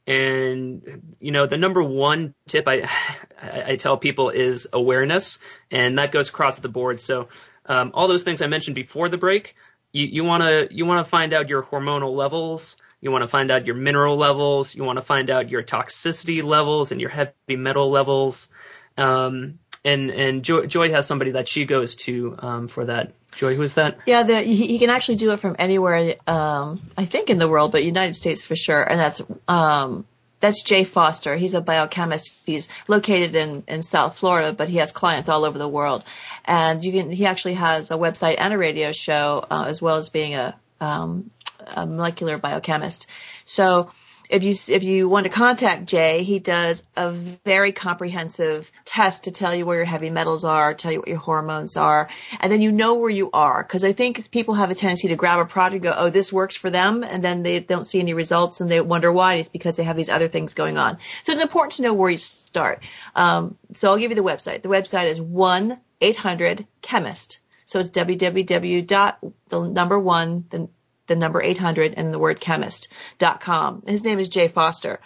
[0.07, 2.89] And you know, the number one tip I
[3.43, 5.39] I tell people is awareness,
[5.71, 7.01] and that goes across the board.
[7.01, 7.29] So
[7.71, 9.55] um, all those things I mentioned before the break,
[9.93, 12.77] you want to you want to find out your hormonal levels.
[13.01, 14.75] You want to find out your mineral levels.
[14.75, 18.49] You want to find out your toxicity levels and your heavy metal levels.
[18.97, 23.13] Um, and and Joy, Joy has somebody that she goes to um, for that.
[23.37, 23.99] Joy, who's that?
[24.05, 26.17] Yeah, the, he, he can actually do it from anywhere.
[26.27, 28.83] Um, I think in the world, but United States for sure.
[28.83, 30.05] And that's um,
[30.41, 31.37] that's Jay Foster.
[31.37, 32.43] He's a biochemist.
[32.47, 36.05] He's located in in South Florida, but he has clients all over the world.
[36.45, 39.97] And you can he actually has a website and a radio show uh, as well
[39.97, 41.31] as being a, um,
[41.77, 43.07] a molecular biochemist.
[43.45, 43.91] So
[44.31, 49.33] if you if you want to contact Jay, he does a very comprehensive test to
[49.33, 52.09] tell you where your heavy metals are, tell you what your hormones are,
[52.39, 53.63] and then you know where you are.
[53.63, 56.33] Because I think people have a tendency to grab a product and go, "Oh, this
[56.33, 59.35] works for them," and then they don't see any results and they wonder why.
[59.35, 60.99] It's because they have these other things going on.
[61.25, 62.85] So it's important to know where you start.
[63.17, 64.63] Um, so I'll give you the website.
[64.63, 67.41] The website is one eight hundred chemist.
[67.65, 70.69] So it's www the number one the
[71.11, 73.83] the number 800 and the word chemist.com.
[73.87, 75.01] His name is Jay Foster.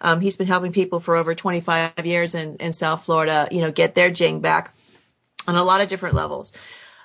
[0.00, 3.70] Um, he's been helping people for over 25 years in, in South Florida, you know,
[3.70, 4.74] get their jing back
[5.46, 6.52] on a lot of different levels.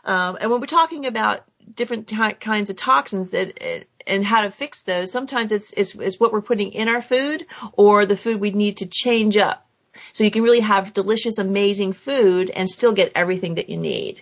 [0.06, 1.44] Um, and when we're talking about
[1.74, 6.20] different t- kinds of toxins that, and how to fix those, sometimes it's, it's, it's
[6.20, 9.68] what we're putting in our food or the food we need to change up.
[10.14, 14.22] So you can really have delicious, amazing food and still get everything that you need.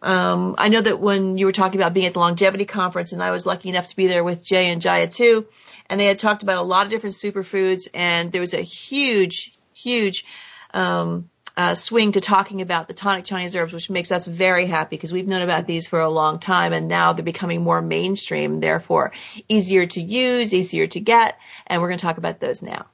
[0.00, 3.22] Um, I know that when you were talking about being at the longevity conference, and
[3.22, 5.46] I was lucky enough to be there with Jay and Jaiya too,
[5.90, 9.52] and they had talked about a lot of different superfoods, and there was a huge,
[9.74, 10.24] huge
[10.72, 14.94] um, uh, swing to talking about the tonic Chinese herbs, which makes us very happy
[14.94, 18.60] because we've known about these for a long time, and now they're becoming more mainstream,
[18.60, 19.10] therefore
[19.48, 21.36] easier to use, easier to get,
[21.66, 22.86] and we're going to talk about those now.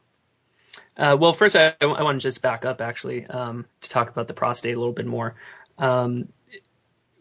[0.96, 4.28] Uh, well, first, I, I want to just back up actually um, to talk about
[4.28, 5.34] the prostate a little bit more.
[5.76, 6.28] Um,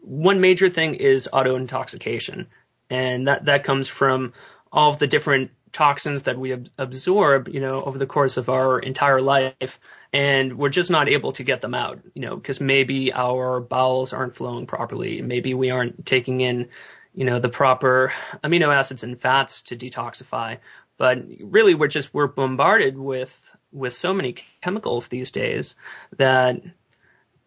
[0.04, 2.46] one major thing is auto intoxication,
[2.90, 4.32] and that that comes from
[4.70, 8.48] all of the different toxins that we ab- absorb, you know, over the course of
[8.48, 9.80] our entire life,
[10.12, 14.12] and we're just not able to get them out, you know, because maybe our bowels
[14.12, 16.68] aren't flowing properly, maybe we aren't taking in,
[17.14, 20.58] you know, the proper amino acids and fats to detoxify,
[20.96, 25.74] but really we're just we're bombarded with with so many chemicals these days
[26.16, 26.62] that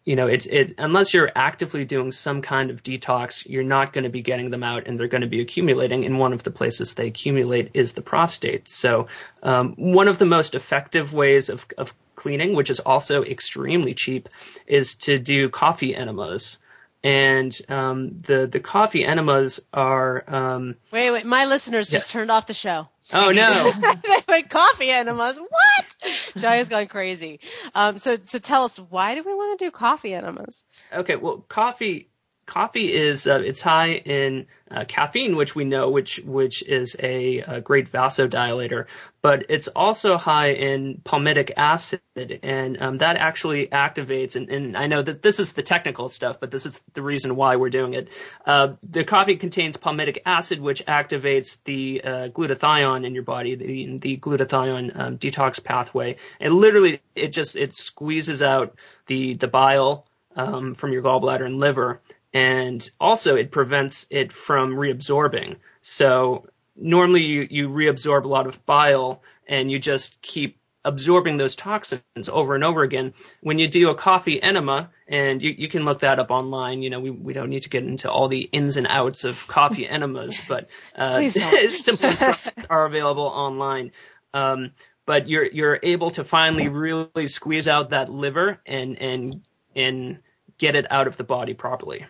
[0.04, 4.04] you know, it's it unless you're actively doing some kind of detox, you're not going
[4.04, 6.06] to be getting them out, and they're going to be accumulating.
[6.06, 8.68] And one of the places they accumulate is the prostate.
[8.68, 9.08] So,
[9.42, 14.28] um, one of the most effective ways of of cleaning, which is also extremely cheap,
[14.66, 16.58] is to do coffee enemas
[17.02, 20.24] and um, the the coffee enemas are.
[20.26, 22.02] Um, wait, wait, my listeners yes.
[22.02, 22.88] just turned off the show.
[23.12, 23.70] Oh no!
[24.02, 25.38] they went coffee enemas.
[25.38, 26.12] What?
[26.36, 27.40] Jaiya's going crazy.
[27.74, 30.64] Um, so so tell us why do we want to do coffee enemas?
[30.92, 32.08] Okay, well, coffee
[32.48, 37.38] coffee is uh, it's high in uh, caffeine, which we know, which which is a,
[37.38, 38.86] a, great vasodilator,
[39.22, 44.36] but it's also high in palmitic acid, and um, that actually activates.
[44.36, 47.36] And, and, I know that this is the technical stuff, but this is the reason
[47.36, 48.08] why we're doing it.
[48.44, 53.98] Uh, the coffee contains palmitic acid, which activates the uh, glutathione in your body, the,
[53.98, 58.76] the glutathione um, detox pathway, and literally it just it squeezes out
[59.06, 62.00] the the bile um, from your gallbladder and liver
[62.38, 65.56] and also it prevents it from reabsorbing.
[65.82, 71.56] So normally you, you reabsorb a lot of bile and you just keep absorbing those
[71.56, 73.12] toxins over and over again.
[73.40, 76.90] When you do a coffee enema, and you, you can look that up online, you
[76.90, 79.88] know, we, we don't need to get into all the ins and outs of coffee
[79.96, 83.90] enemas, but uh, simple instructions are available online.
[84.32, 84.70] Um,
[85.06, 89.42] but you're you're able to finally really squeeze out that liver and and
[89.74, 90.18] and
[90.58, 92.04] get it out of the body properly.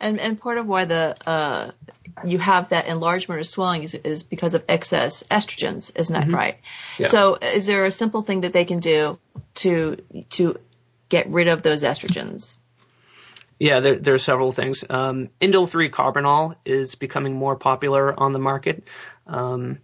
[0.00, 1.70] And and part of why the uh,
[2.24, 6.34] you have that enlargement or swelling is, is because of excess estrogens, isn't that mm-hmm.
[6.34, 6.58] right?
[6.98, 7.08] Yeah.
[7.08, 9.18] So is there a simple thing that they can do
[9.56, 9.96] to
[10.30, 10.58] to
[11.08, 12.56] get rid of those estrogens?
[13.58, 14.84] Yeah, there, there are several things.
[14.88, 18.84] Um, Indole 3 carbinol is becoming more popular on the market.
[19.26, 19.78] Um,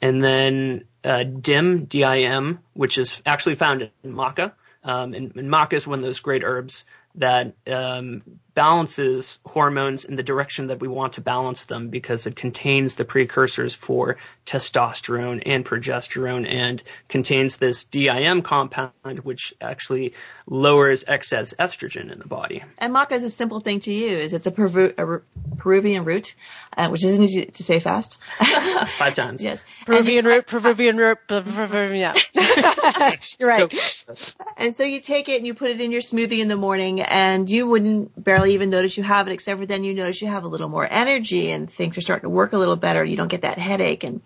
[0.00, 4.52] and then uh, DIM, D-I-M, which is actually found in maca.
[4.84, 6.84] Um, and, and maca is one of those great herbs
[7.16, 8.22] that um,
[8.56, 13.04] balances hormones in the direction that we want to balance them because it contains the
[13.04, 20.14] precursors for testosterone and progesterone and contains this DIM compound which actually
[20.48, 22.62] lowers excess estrogen in the body.
[22.78, 24.32] And maca is a simple thing to use.
[24.32, 26.34] It's a, Peru- a Peruvian root,
[26.74, 28.16] uh, which isn't easy to say fast.
[28.38, 29.42] Five times.
[29.42, 29.64] yes.
[29.84, 32.14] Peruvian root, Peruvian root, Peruvian, yeah.
[33.38, 33.70] You're right.
[33.74, 36.56] So, and so you take it and you put it in your smoothie in the
[36.56, 40.20] morning and you wouldn't barely even notice you have it except for then you notice
[40.20, 43.04] you have a little more energy and things are starting to work a little better.
[43.04, 44.20] You don't get that headache and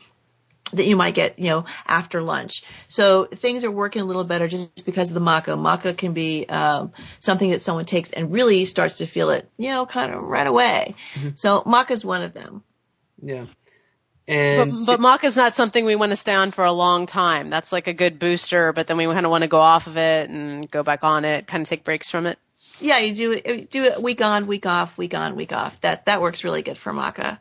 [0.72, 2.62] that you might get, you know, after lunch.
[2.88, 5.58] So things are working a little better just because of the maca.
[5.58, 9.70] Maca can be um, something that someone takes and really starts to feel it, you
[9.70, 10.94] know, kind of right away.
[11.14, 11.30] Mm-hmm.
[11.34, 12.62] So maca is one of them.
[13.22, 13.46] Yeah.
[14.28, 17.06] And but, but maca is not something we want to stay on for a long
[17.06, 17.50] time.
[17.50, 19.96] That's like a good booster, but then we kind of want to go off of
[19.96, 22.38] it and go back on it, kind of take breaks from it.
[22.80, 25.80] Yeah, you do it, do it week on, week off, week on, week off.
[25.82, 27.38] That, that works really good for maca.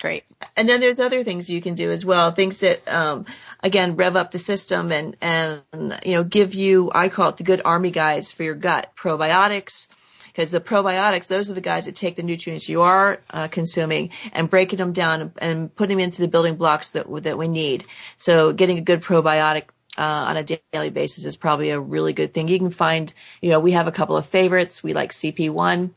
[0.00, 0.24] Great.
[0.56, 2.30] And then there's other things you can do as well.
[2.30, 3.24] Things that, um,
[3.62, 5.62] again, rev up the system and, and,
[6.04, 8.92] you know, give you, I call it the good army guys for your gut.
[8.96, 9.88] Probiotics.
[10.26, 14.10] Because the probiotics, those are the guys that take the nutrients you are uh, consuming
[14.34, 17.86] and breaking them down and putting them into the building blocks that that we need.
[18.18, 19.68] So getting a good probiotic
[19.98, 22.48] uh, on a daily basis is probably a really good thing.
[22.48, 24.82] You can find, you know, we have a couple of favorites.
[24.82, 25.90] We like CP1,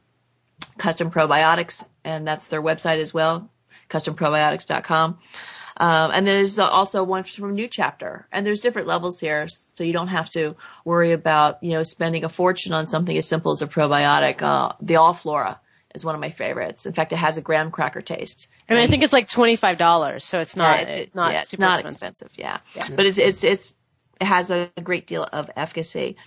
[0.77, 3.49] Custom Probiotics, and that's their website as well,
[3.89, 5.19] customprobiotics.com.
[5.81, 9.93] Um, and there's also one from New Chapter, and there's different levels here, so you
[9.93, 13.61] don't have to worry about you know spending a fortune on something as simple as
[13.61, 14.41] a probiotic.
[14.41, 15.61] Uh, the All Flora
[15.95, 16.85] is one of my favorites.
[16.85, 18.47] In fact, it has a graham cracker taste.
[18.69, 21.31] I mean, I think it's like twenty five dollars, so it's not Yeah, it- not
[21.33, 22.27] yeah, super not expensive.
[22.27, 22.31] expensive.
[22.37, 22.57] Yeah.
[22.93, 23.73] but it's it's it's it
[24.21, 26.17] has a great deal of efficacy.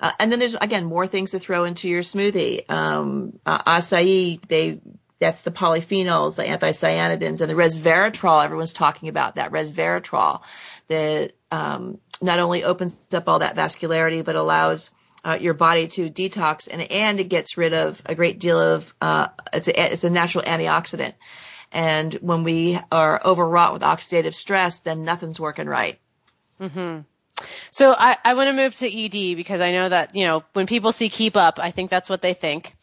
[0.00, 2.68] Uh, and then there's again more things to throw into your smoothie.
[2.70, 4.80] Um, uh, acai, they
[5.20, 8.44] that's the polyphenols, the anthocyanidins, and the resveratrol.
[8.44, 10.42] Everyone's talking about that resveratrol
[10.88, 14.90] that um, not only opens up all that vascularity, but allows
[15.24, 18.92] uh, your body to detox, and and it gets rid of a great deal of
[19.00, 21.14] uh, it's a it's a natural antioxidant.
[21.70, 25.98] And when we are overwrought with oxidative stress, then nothing's working right.
[27.70, 30.66] So I, I want to move to ED because I know that, you know, when
[30.66, 32.74] people see keep up, I think that's what they think.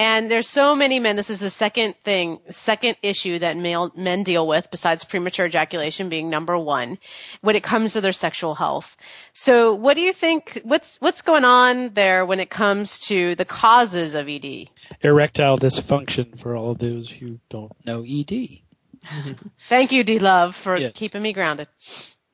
[0.00, 4.22] And there's so many men, this is the second thing, second issue that male, men
[4.22, 6.98] deal with besides premature ejaculation being number one
[7.40, 8.96] when it comes to their sexual health.
[9.32, 13.44] So what do you think, what's, what's going on there when it comes to the
[13.44, 14.68] causes of ED?
[15.02, 18.60] Erectile dysfunction for all of those who don't know ED.
[19.68, 20.92] Thank you, D Love, for Yes.
[20.94, 21.66] keeping me grounded.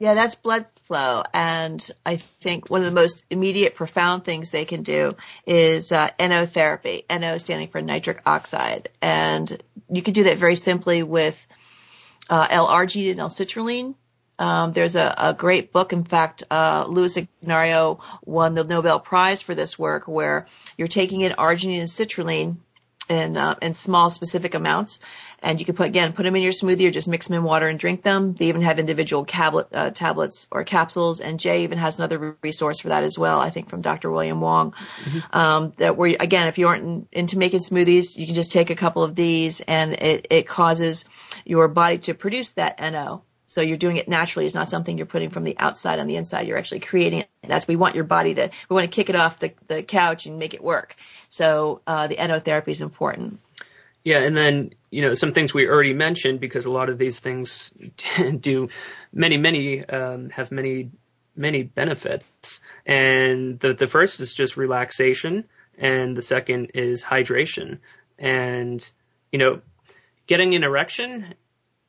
[0.00, 1.22] Yeah, that's blood flow.
[1.32, 5.12] And I think one of the most immediate, profound things they can do
[5.46, 7.04] is uh, NO therapy.
[7.08, 8.88] NO standing for nitric oxide.
[9.00, 11.46] And you can do that very simply with
[12.28, 13.94] uh, L-arginine and L-citrulline.
[14.36, 15.92] Um, there's a, a great book.
[15.92, 21.20] In fact, uh, Louis Ignarro won the Nobel Prize for this work where you're taking
[21.20, 22.56] in arginine and citrulline
[23.08, 25.00] in uh, in small specific amounts,
[25.42, 27.42] and you can put again put them in your smoothie or just mix them in
[27.42, 28.34] water and drink them.
[28.34, 32.80] They even have individual tablet uh, tablets or capsules, and Jay even has another resource
[32.80, 33.40] for that as well.
[33.40, 34.10] I think from Dr.
[34.10, 34.74] William Wong.
[35.32, 38.70] Um, that where again, if you aren't in, into making smoothies, you can just take
[38.70, 41.04] a couple of these, and it it causes
[41.44, 43.22] your body to produce that NO.
[43.46, 44.46] So you're doing it naturally.
[44.46, 46.48] It's not something you're putting from the outside on the inside.
[46.48, 47.28] You're actually creating it.
[47.44, 49.82] And that's we want your body to we want to kick it off the the
[49.82, 50.96] couch and make it work.
[51.28, 53.38] So uh, the NO therapy is important.
[54.02, 57.20] Yeah, and then you know some things we already mentioned because a lot of these
[57.20, 57.72] things
[58.40, 58.68] do
[59.12, 60.90] many many um, have many
[61.36, 65.44] many benefits, and the the first is just relaxation,
[65.78, 67.78] and the second is hydration,
[68.18, 68.90] and
[69.32, 69.60] you know
[70.26, 71.34] getting an erection.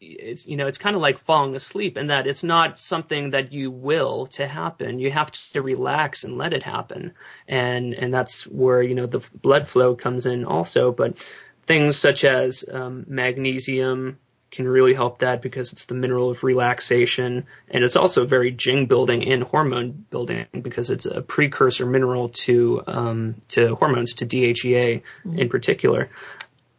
[0.01, 3.53] It's you know it's kind of like falling asleep in that it's not something that
[3.53, 4.99] you will to happen.
[4.99, 7.13] You have to relax and let it happen,
[7.47, 10.91] and and that's where you know the blood flow comes in also.
[10.91, 11.25] But
[11.65, 14.19] things such as um, magnesium
[14.51, 18.85] can really help that because it's the mineral of relaxation and it's also very jing
[18.85, 25.01] building and hormone building because it's a precursor mineral to um, to hormones to DHEA
[25.35, 26.09] in particular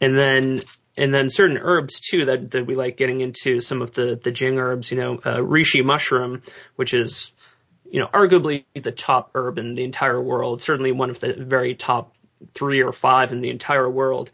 [0.01, 0.62] and then
[0.97, 4.31] and then certain herbs too that, that we like getting into some of the the
[4.31, 6.41] jing herbs you know uh, reishi mushroom
[6.77, 7.33] which is
[7.91, 11.75] you know arguably the top herb in the entire world certainly one of the very
[11.75, 12.17] top
[12.55, 14.31] three or five in the entire world.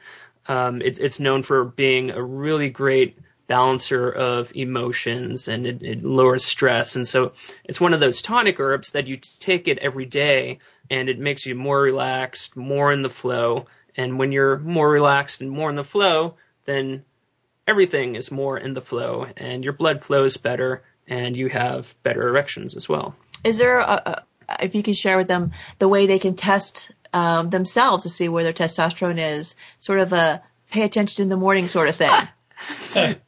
[0.47, 6.05] Um, it's it's known for being a really great balancer of emotions and it, it
[6.05, 6.97] lowers stress.
[6.97, 7.33] And so
[7.65, 10.59] it's one of those tonic herbs that you take it every day
[10.91, 13.67] and it makes you more relaxed more in the flow.
[13.97, 17.05] And when you're more relaxed and more in the flow then
[17.67, 22.29] everything is more in the flow and your blood flows better and you have better
[22.29, 26.07] erections as well Is there a, a, if you can share with them the way
[26.07, 30.83] they can test um, themselves to see where their testosterone is, sort of a pay
[30.83, 33.19] attention in the morning sort of thing.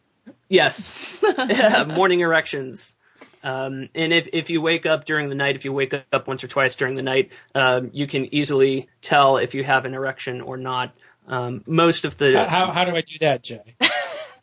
[0.49, 1.19] Yes.
[1.23, 2.95] Yeah, morning erections.
[3.43, 6.45] Um, and if, if you wake up during the night, if you wake up once
[6.45, 10.41] or twice during the night, um, you can easily tell if you have an erection
[10.41, 10.95] or not.
[11.27, 13.77] Um, most of the How, how do I do that, Jay?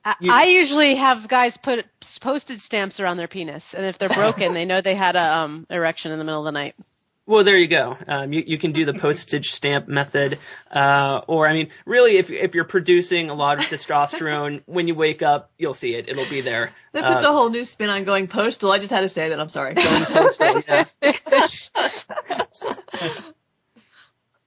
[0.03, 1.85] I, I usually have guys put
[2.21, 5.67] postage stamps around their penis, and if they're broken, they know they had a um,
[5.69, 6.75] erection in the middle of the night.
[7.27, 7.97] Well, there you go.
[8.07, 10.39] Um, you, you can do the postage stamp method,
[10.71, 14.95] uh, or I mean, really, if if you're producing a lot of testosterone when you
[14.95, 16.09] wake up, you'll see it.
[16.09, 16.71] It'll be there.
[16.93, 18.71] That puts Uh, a whole new spin on going postal.
[18.71, 19.39] I just had to say that.
[19.39, 19.73] I'm sorry.
[19.75, 20.85] going postal, yeah.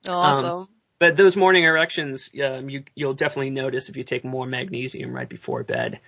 [0.06, 0.68] Awesome.
[0.98, 5.28] But those morning erections, um, you you'll definitely notice if you take more magnesium right
[5.28, 6.00] before bed.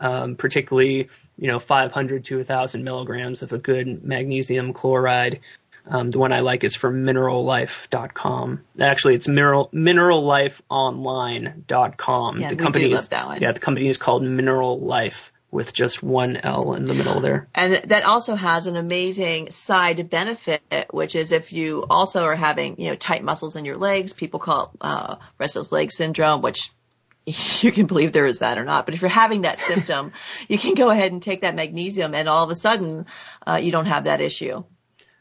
[0.00, 5.40] um, particularly you know 500 to 1,000 milligrams of a good magnesium chloride.
[5.86, 8.62] Um, the one I like is from minerallife.com.
[8.80, 12.40] Actually, it's mineral minerallifeonline.com.
[12.40, 13.42] Yeah, the company is love that one.
[13.42, 17.48] yeah, the company is called Mineral Life with just one L in the middle there.
[17.54, 22.80] And that also has an amazing side benefit, which is if you also are having,
[22.80, 26.72] you know, tight muscles in your legs, people call it uh, restless leg syndrome, which
[27.26, 28.84] you can believe there is that or not.
[28.84, 30.12] But if you're having that symptom,
[30.48, 33.06] you can go ahead and take that magnesium, and all of a sudden,
[33.46, 34.64] uh, you don't have that issue.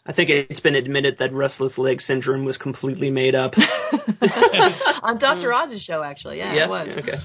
[0.06, 3.56] I think it's been admitted that restless leg syndrome was completely made up.
[5.04, 5.54] On Dr.
[5.54, 6.98] Oz's show, actually, yeah, yeah, it was.
[6.98, 7.20] okay.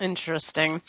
[0.00, 0.80] Interesting.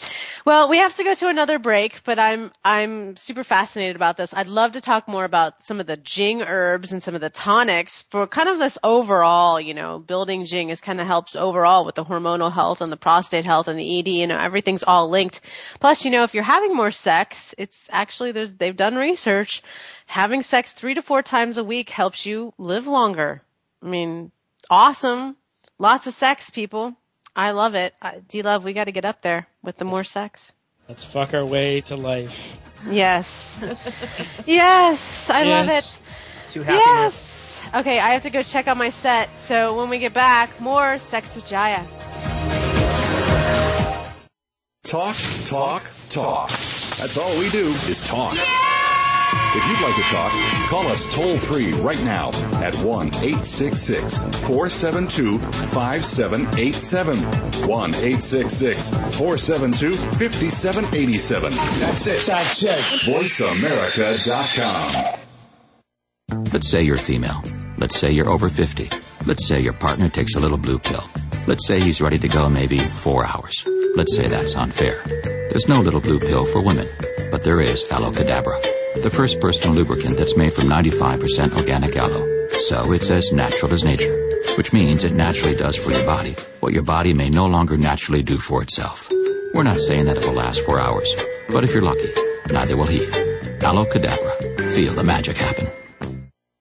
[0.46, 4.36] Well, we have to go to another break, but I'm I'm super fascinated about this.
[4.36, 7.32] I'd love to talk more about some of the Jing herbs and some of the
[7.32, 11.86] tonics for kind of this overall, you know, building Jing is kind of helps overall
[11.86, 15.10] with the hormonal health and the prostate health and the ED, you know, everything's all
[15.10, 15.42] linked.
[15.80, 19.64] Plus, you know, if you're having more sex, it's actually there's they've done research.
[20.06, 23.42] Having sex 3 to 4 times a week helps you live longer.
[23.82, 24.32] I mean,
[24.70, 25.36] awesome.
[25.80, 26.96] Lots of sex, people.
[27.36, 27.94] I love it.
[28.02, 30.52] Uh, D Love, we got to get up there with the more sex.
[30.88, 32.36] Let's fuck our way to life.
[32.90, 33.64] Yes.
[34.46, 35.98] yes, I love Yes.
[35.98, 36.52] it.
[36.54, 37.62] To happiness.
[37.64, 37.76] Yes.
[37.76, 39.38] Okay, I have to go check on my set.
[39.38, 41.86] So when we get back, more Sex with Jaiya.
[44.84, 45.16] Talk,
[45.46, 46.50] talk, talk.
[46.50, 48.36] That's all we do is talk.
[49.52, 50.32] If you'd like to talk,
[50.70, 54.18] call us toll free right now at 1 866
[54.48, 57.18] 472 5787.
[57.68, 61.52] 1 866 472 5787.
[61.52, 62.26] That's it.
[62.28, 62.80] That's it.
[63.06, 65.16] VoiceAmerica.com.
[66.54, 67.42] Let's say you're female.
[67.78, 68.90] Let's say you're over 50.
[69.26, 71.04] Let's say your partner takes a little blue pill.
[71.48, 73.68] Let's say he's ready to go maybe four hours.
[73.96, 75.02] Let's say that's unfair.
[75.06, 76.88] There's no little blue pill for women,
[77.32, 78.62] but there is Aloe Cadabra,
[78.96, 82.48] the first personal lubricant that's made from 95% organic aloe.
[82.62, 86.74] So it's as natural as nature, which means it naturally does for your body what
[86.74, 89.10] your body may no longer naturally do for itself.
[89.54, 91.14] We're not saying that it will last four hours,
[91.50, 92.12] but if you're lucky,
[92.52, 93.06] neither will he.
[93.64, 94.72] Aloe Cadabra.
[94.72, 95.89] Feel the magic happen.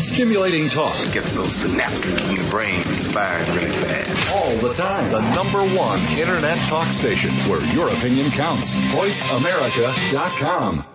[0.00, 4.36] Stimulating talk Gets those synapses in the brain firing really fast.
[4.36, 5.10] all the time.
[5.10, 8.74] The number one internet talk station where your opinion counts.
[8.74, 10.86] VoiceAmerica.com.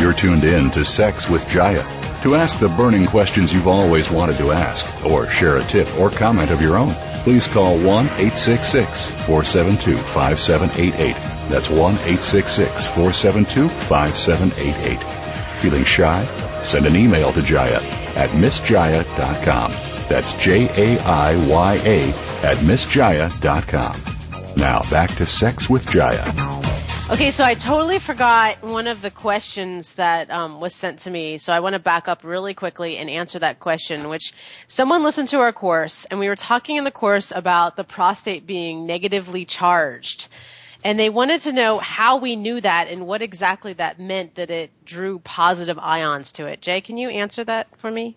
[0.00, 1.82] You're tuned in to Sex with Jaiya.
[2.22, 6.10] To ask the burning questions you've always wanted to ask, or share a tip or
[6.10, 6.90] comment of your own,
[7.26, 11.16] please call 1 866 472 5788.
[11.50, 14.98] That's 1 866 472 5788.
[15.60, 16.24] Feeling shy?
[16.62, 17.82] Send an email to Jaiya
[18.16, 19.72] at missjaiya.com.
[20.08, 22.08] That's J A I Y A
[22.46, 24.56] at missjaiya.com.
[24.56, 26.65] Now back to Sex with Jaiya.
[27.08, 31.38] Okay, so I totally forgot one of the questions that um, was sent to me.
[31.38, 34.32] So I want to back up really quickly and answer that question, which
[34.66, 38.44] someone listened to our course, and we were talking in the course about the prostate
[38.44, 40.26] being negatively charged.
[40.82, 44.50] And they wanted to know how we knew that and what exactly that meant that
[44.50, 46.60] it drew positive ions to it.
[46.60, 48.16] Jay, can you answer that for me?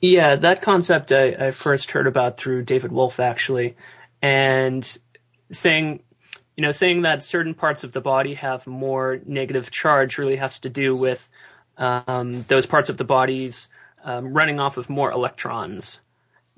[0.00, 3.76] Yeah, that concept I, I first heard about through David Wolfe actually,
[4.22, 4.98] and
[5.52, 6.00] saying
[6.58, 10.58] you know, saying that certain parts of the body have more negative charge really has
[10.58, 11.28] to do with
[11.76, 13.68] um, those parts of the bodies
[14.02, 16.00] um, running off of more electrons.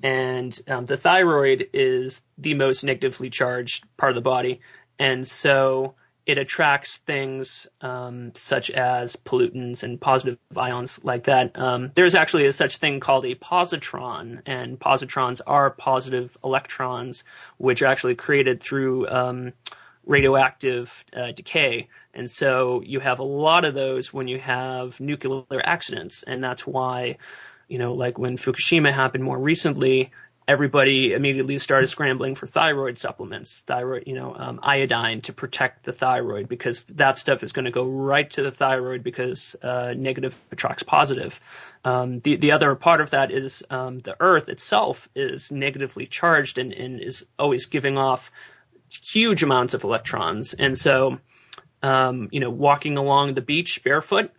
[0.01, 4.61] And um, the thyroid is the most negatively charged part of the body.
[4.97, 5.93] And so
[6.25, 11.59] it attracts things um, such as pollutants and positive ions like that.
[11.59, 17.23] Um, there's actually a such thing called a positron, and positrons are positive electrons,
[17.57, 19.53] which are actually created through um,
[20.05, 21.87] radioactive uh, decay.
[22.13, 26.65] And so you have a lot of those when you have nuclear accidents, and that's
[26.65, 27.17] why,
[27.67, 30.11] you know, like when Fukushima happened more recently,
[30.47, 35.93] everybody immediately started scrambling for thyroid supplements, thyroid, you know, um, iodine to protect the
[35.93, 40.35] thyroid because that stuff is going to go right to the thyroid because uh, negative
[40.51, 41.39] attracts positive.
[41.85, 46.57] Um, the the other part of that is um, the Earth itself is negatively charged
[46.57, 48.31] and, and is always giving off
[49.03, 51.19] huge amounts of electrons, and so.
[51.83, 54.31] Um, you know, walking along the beach barefoot,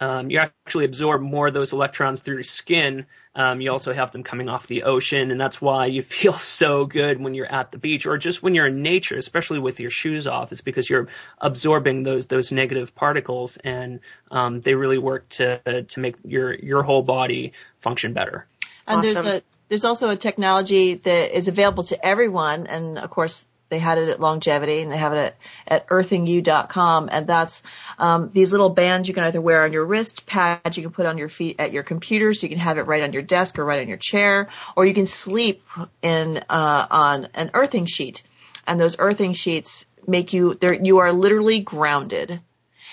[0.00, 3.04] um, you actually absorb more of those electrons through your skin
[3.36, 6.86] um, you also have them coming off the ocean, and that's why you feel so
[6.86, 9.90] good when you're at the beach or just when you're in nature, especially with your
[9.90, 14.00] shoes off, is because you're absorbing those those negative particles, and
[14.30, 18.46] um, they really work to to make your your whole body function better.
[18.86, 19.24] And Awesome.
[19.24, 23.78] there's a there's also a technology that is available to everyone, and of course they
[23.78, 25.36] had it at Longevity and they have it at,
[25.66, 27.08] at earthingyou.com.
[27.10, 27.62] And that's,
[27.98, 31.06] um, these little bands you can either wear on your wrist, pads you can put
[31.06, 33.58] on your feet at your computer so you can have it right on your desk
[33.58, 35.62] or right on your chair, or you can sleep
[36.02, 38.22] in, uh, on an earthing sheet.
[38.66, 42.40] And those earthing sheets make you, you are literally grounded.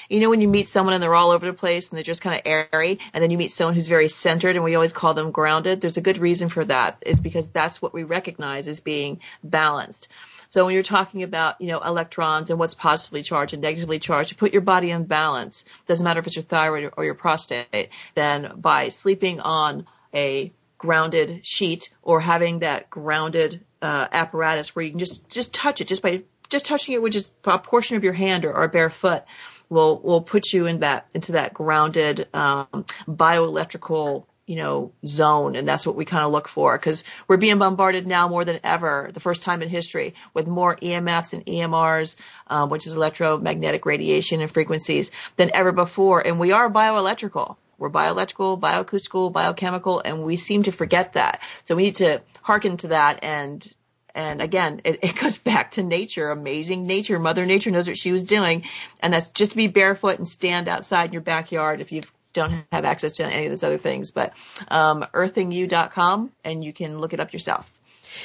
[0.09, 2.21] You know when you meet someone and they're all over the place and they're just
[2.21, 5.13] kind of airy, and then you meet someone who's very centered, and we always call
[5.13, 5.82] them grounded.
[5.82, 6.97] There's a good reason for that.
[7.01, 10.09] It's because that's what we recognize as being balanced.
[10.54, 14.30] So when you're talking about, you know, electrons and what's positively charged and negatively charged,
[14.30, 17.89] to put your body in balance, doesn't matter if it's your thyroid or your prostate,
[18.14, 24.91] then by sleeping on a grounded sheet or having that grounded uh, apparatus where you
[24.91, 28.04] can just just touch it just by just touching it with just a portion of
[28.04, 29.24] your hand or, or bare foot
[29.70, 35.68] will will put you in that into that grounded um, bioelectrical you know zone and
[35.68, 39.10] that's what we kind of look for because we're being bombarded now more than ever
[39.14, 42.18] the first time in history with more EMFs and EMRs
[42.48, 47.89] um, which is electromagnetic radiation and frequencies than ever before and we are bioelectrical we're
[47.89, 51.41] bioelectrical, bioacoustical, biochemical, and we seem to forget that.
[51.66, 53.68] So we need to hearken to that and
[54.16, 57.18] and again, it, it goes back to nature, amazing nature.
[57.18, 58.64] Mother Nature knows what she was doing.
[59.00, 62.65] And that's just to be barefoot and stand outside in your backyard if you don't
[62.71, 64.11] have access to any of those other things.
[64.11, 64.34] But
[64.67, 67.71] um, earthingyou.com and you can look it up yourself.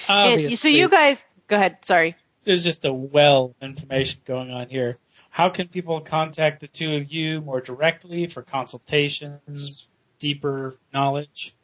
[0.09, 1.85] And so you guys, go ahead.
[1.85, 2.17] Sorry.
[2.45, 4.99] there's just a well of information going on here.
[5.31, 9.87] How can people contact the two of you more directly for consultations,
[10.19, 11.55] deeper knowledge?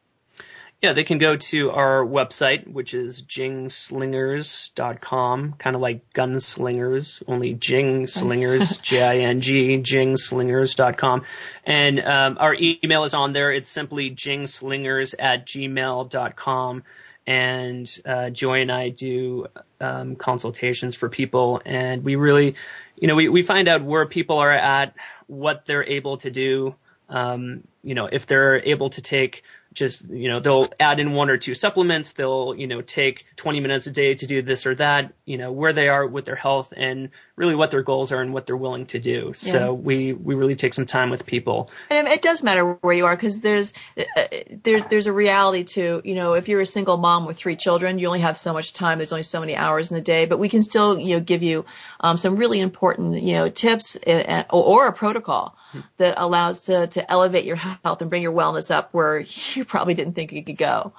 [0.85, 7.55] Yeah, they can go to our website, which is jingslingers.com, kind of like gunslingers, only
[7.55, 11.23] Jing Slingers, J-I-N-G, jingslingers.com.
[11.65, 13.51] And um, our email is on there.
[13.51, 16.83] It's simply jingslingers at gmail.com.
[17.27, 19.47] And uh, Joy and I do
[19.81, 22.57] um, consultations for people, and we really,
[22.99, 24.95] you know, we, we find out where people are at,
[25.29, 26.75] what they're able to do,
[27.09, 29.45] um, you know, if they're able to take
[29.75, 33.61] just, you know, they'll add in one or two supplements, they'll, you know, take 20
[33.61, 36.37] minutes a day to do this or that, you know, where they are with their
[36.37, 39.33] health and really what their goals are and what they're willing to do.
[39.41, 39.53] Yeah.
[39.53, 41.71] So we, we really take some time with people.
[41.91, 44.23] And it does matter where you are because there's uh,
[44.63, 47.99] there, there's a reality to you know if you're a single mom with three children
[47.99, 50.39] you only have so much time there's only so many hours in the day but
[50.39, 51.65] we can still you know give you
[52.01, 55.57] um, some really important you know tips and, or, or a protocol
[55.97, 59.21] that allows to to elevate your health and bring your wellness up where
[59.55, 60.93] you probably didn't think you could go.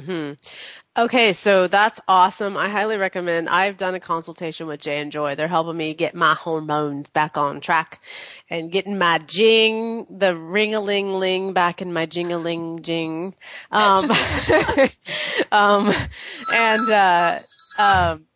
[0.00, 0.32] Hmm
[0.96, 2.56] Okay, so that's awesome.
[2.56, 3.48] I highly recommend.
[3.48, 5.34] I've done a consultation with Jay and Joy.
[5.34, 8.00] They're helping me get my hormones back on track
[8.48, 13.34] and getting my jing, the ring-a-ling-ling back in my jing-a-ling-jing.
[13.72, 14.10] Um,
[15.52, 15.92] um,
[16.52, 17.38] and, uh,
[17.76, 18.26] um,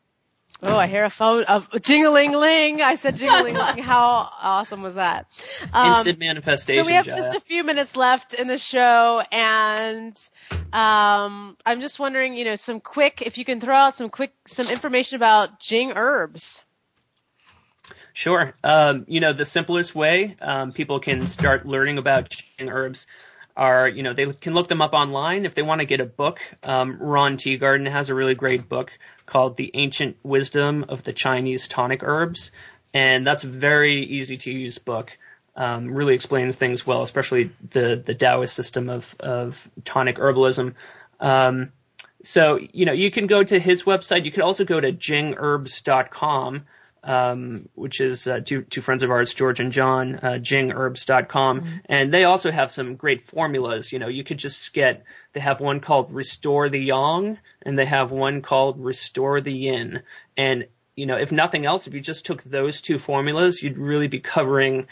[0.61, 2.83] Oh, I hear a phone of jing-a-ling-ling.
[2.83, 3.79] I said jing-a-ling-ling.
[3.83, 5.27] How awesome was that?
[5.73, 6.83] Um, Instant manifestation.
[6.83, 7.17] so we have Jaiya.
[7.17, 10.15] just a few minutes left in the show, and
[10.73, 14.33] um, I'm just wondering, you know, some quick, if you can throw out some quick,
[14.47, 16.63] some information about Jing herbs.
[18.13, 18.53] Sure.
[18.65, 23.07] Um, you know, the simplest way um, people can start learning about Jing herbs
[23.57, 25.45] are, you know, they can look them up online.
[25.45, 28.91] If they want to get a book, um, Ron Teeguarden has a really great book
[29.29, 32.51] called The Ancient Wisdom of the Chinese Tonic Herbs.
[32.95, 35.17] And that's a very easy to use book.
[35.55, 40.75] Um, really explains things well, especially the, the Taoist system of, of tonic herbalism.
[41.19, 41.73] Um,
[42.23, 44.25] so, you know, you can go to his website.
[44.25, 46.65] You can also go to jingherbs.com
[47.09, 51.61] um, which is uh, two, two friends of ours, George and John, uh, jingherbs.com.
[51.63, 51.77] Mm-hmm.
[51.87, 53.91] And they also have some great formulas.
[53.91, 57.87] You know, you could just get, they have one called Restore the Yang and they
[57.87, 60.03] have one called Restore the Yin.
[60.37, 64.09] And, you know, if nothing else, if you just took those two formulas, you'd really
[64.09, 64.87] be covering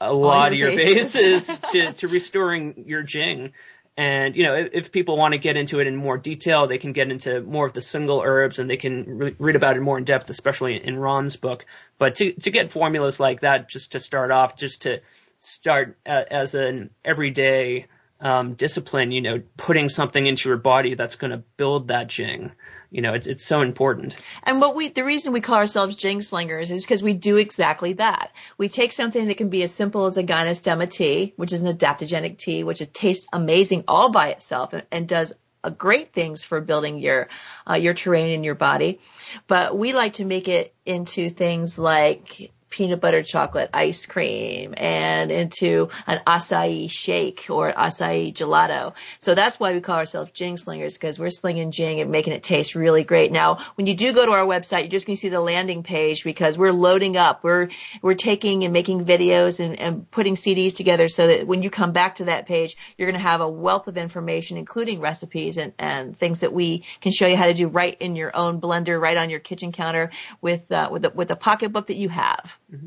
[0.00, 3.52] a lot of your bases, bases to, to restoring your Jing.
[3.98, 6.78] And, you know, if, if, people want to get into it in more detail, they
[6.78, 9.80] can get into more of the single herbs and they can re- read about it
[9.80, 11.66] more in depth, especially in Ron's book.
[11.98, 15.00] But to, to get formulas like that, just to start off, just to
[15.38, 17.86] start uh, as an everyday
[18.20, 22.52] um, discipline, you know, putting something into your body that's going to build that Jing
[22.90, 24.16] you know, it's it's so important.
[24.42, 27.94] And what we the reason we call ourselves Jing Slingers is because we do exactly
[27.94, 28.32] that.
[28.56, 31.76] We take something that can be as simple as a Gynostemma tea, which is an
[31.76, 35.34] adaptogenic tea, which is, tastes amazing all by itself and, and does
[35.76, 37.28] great things for building your
[37.68, 39.00] uh, your terrain in your body,
[39.46, 45.30] but we like to make it into things like peanut butter chocolate ice cream and
[45.30, 48.94] into an acai shake or acai gelato.
[49.18, 52.42] So that's why we call ourselves Jing Slingers because we're slinging Jing and making it
[52.42, 53.32] taste really great.
[53.32, 55.82] Now, when you do go to our website, you're just going to see the landing
[55.82, 57.42] page because we're loading up.
[57.42, 57.68] We're,
[58.02, 61.92] we're taking and making videos and, and putting CDs together so that when you come
[61.92, 65.72] back to that page, you're going to have a wealth of information, including recipes and,
[65.78, 69.00] and things that we can show you how to do right in your own blender,
[69.00, 70.10] right on your kitchen counter
[70.40, 72.58] with, uh, with the, with the pocketbook that you have.
[72.72, 72.86] Mm-hmm.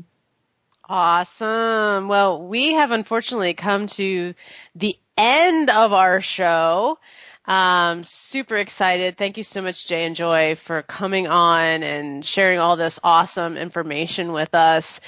[0.88, 2.08] Awesome.
[2.08, 4.34] Well, we have unfortunately come to
[4.74, 6.98] the end of our show.
[7.44, 9.16] Um, super excited.
[9.16, 13.56] Thank you so much, Jay and Joy, for coming on and sharing all this awesome
[13.56, 15.00] information with us.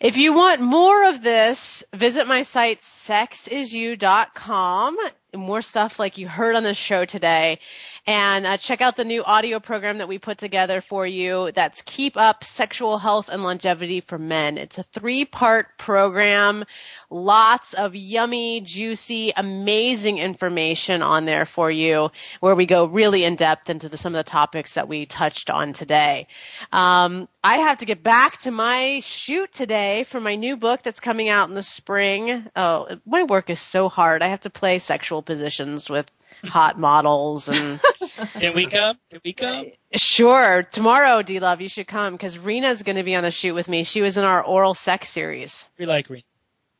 [0.00, 4.96] If you want more of this, visit my site, sexisyou.com
[5.34, 7.58] more stuff like you heard on the show today.
[8.04, 11.52] And uh, check out the new audio program that we put together for you.
[11.54, 14.58] That's Keep Up Sexual Health and Longevity for Men.
[14.58, 16.64] It's a three part program.
[17.10, 22.10] Lots of yummy, juicy, amazing information on there for you
[22.40, 25.48] where we go really in depth into the, some of the topics that we touched
[25.48, 26.26] on today.
[26.72, 31.00] Um, I have to get back to my shoot today for my new book that's
[31.00, 32.48] coming out in the spring.
[32.54, 34.22] Oh, my work is so hard.
[34.22, 36.10] I have to play sexual positions with
[36.44, 37.80] hot models and
[38.34, 42.82] can we come can we come sure tomorrow d love you should come because rena's
[42.82, 45.68] going to be on the shoot with me she was in our oral sex series
[45.78, 46.22] we like rena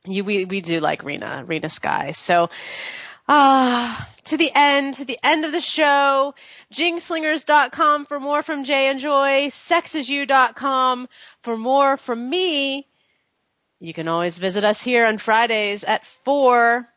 [0.07, 2.49] you we we do like rena rena sky so
[3.28, 6.34] Ah, to the end, to the end of the show.
[6.74, 9.49] Jingslingers.com for more from Jay and Joy.
[9.49, 11.09] Sexisyou.com
[11.43, 12.86] for more from me.
[13.78, 16.88] You can always visit us here on Fridays at 4.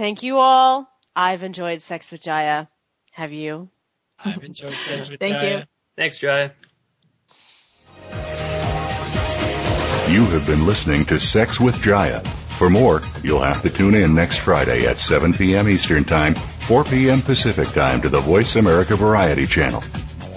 [0.00, 0.88] Thank you all.
[1.14, 2.68] I've enjoyed Sex with Jaiya.
[3.10, 3.68] Have you?
[4.18, 5.20] I've enjoyed Sex with Jaiya.
[5.20, 5.58] Thank Jaiya.
[5.58, 5.64] you.
[5.94, 6.52] Thanks, Jaiya.
[10.10, 12.26] You have been listening to Sex with Jaiya.
[12.26, 15.68] For more, you'll have to tune in next Friday at 7 p.m.
[15.68, 17.20] Eastern Time, 4 p.m.
[17.20, 19.84] Pacific Time to the Voice America Variety Channel.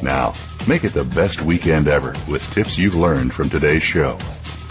[0.01, 0.33] Now,
[0.67, 4.17] make it the best weekend ever with tips you've learned from today's show.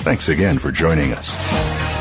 [0.04, 1.91] Thanks again for joining us.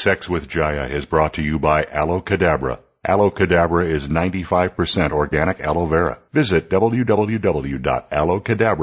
[0.00, 2.78] Sex with Jaiya is brought to you by Aloe Cadabra.
[3.04, 6.18] Aloe Cadabra is 95% organic aloe vera.
[6.32, 8.08] Visit www.aloecadabra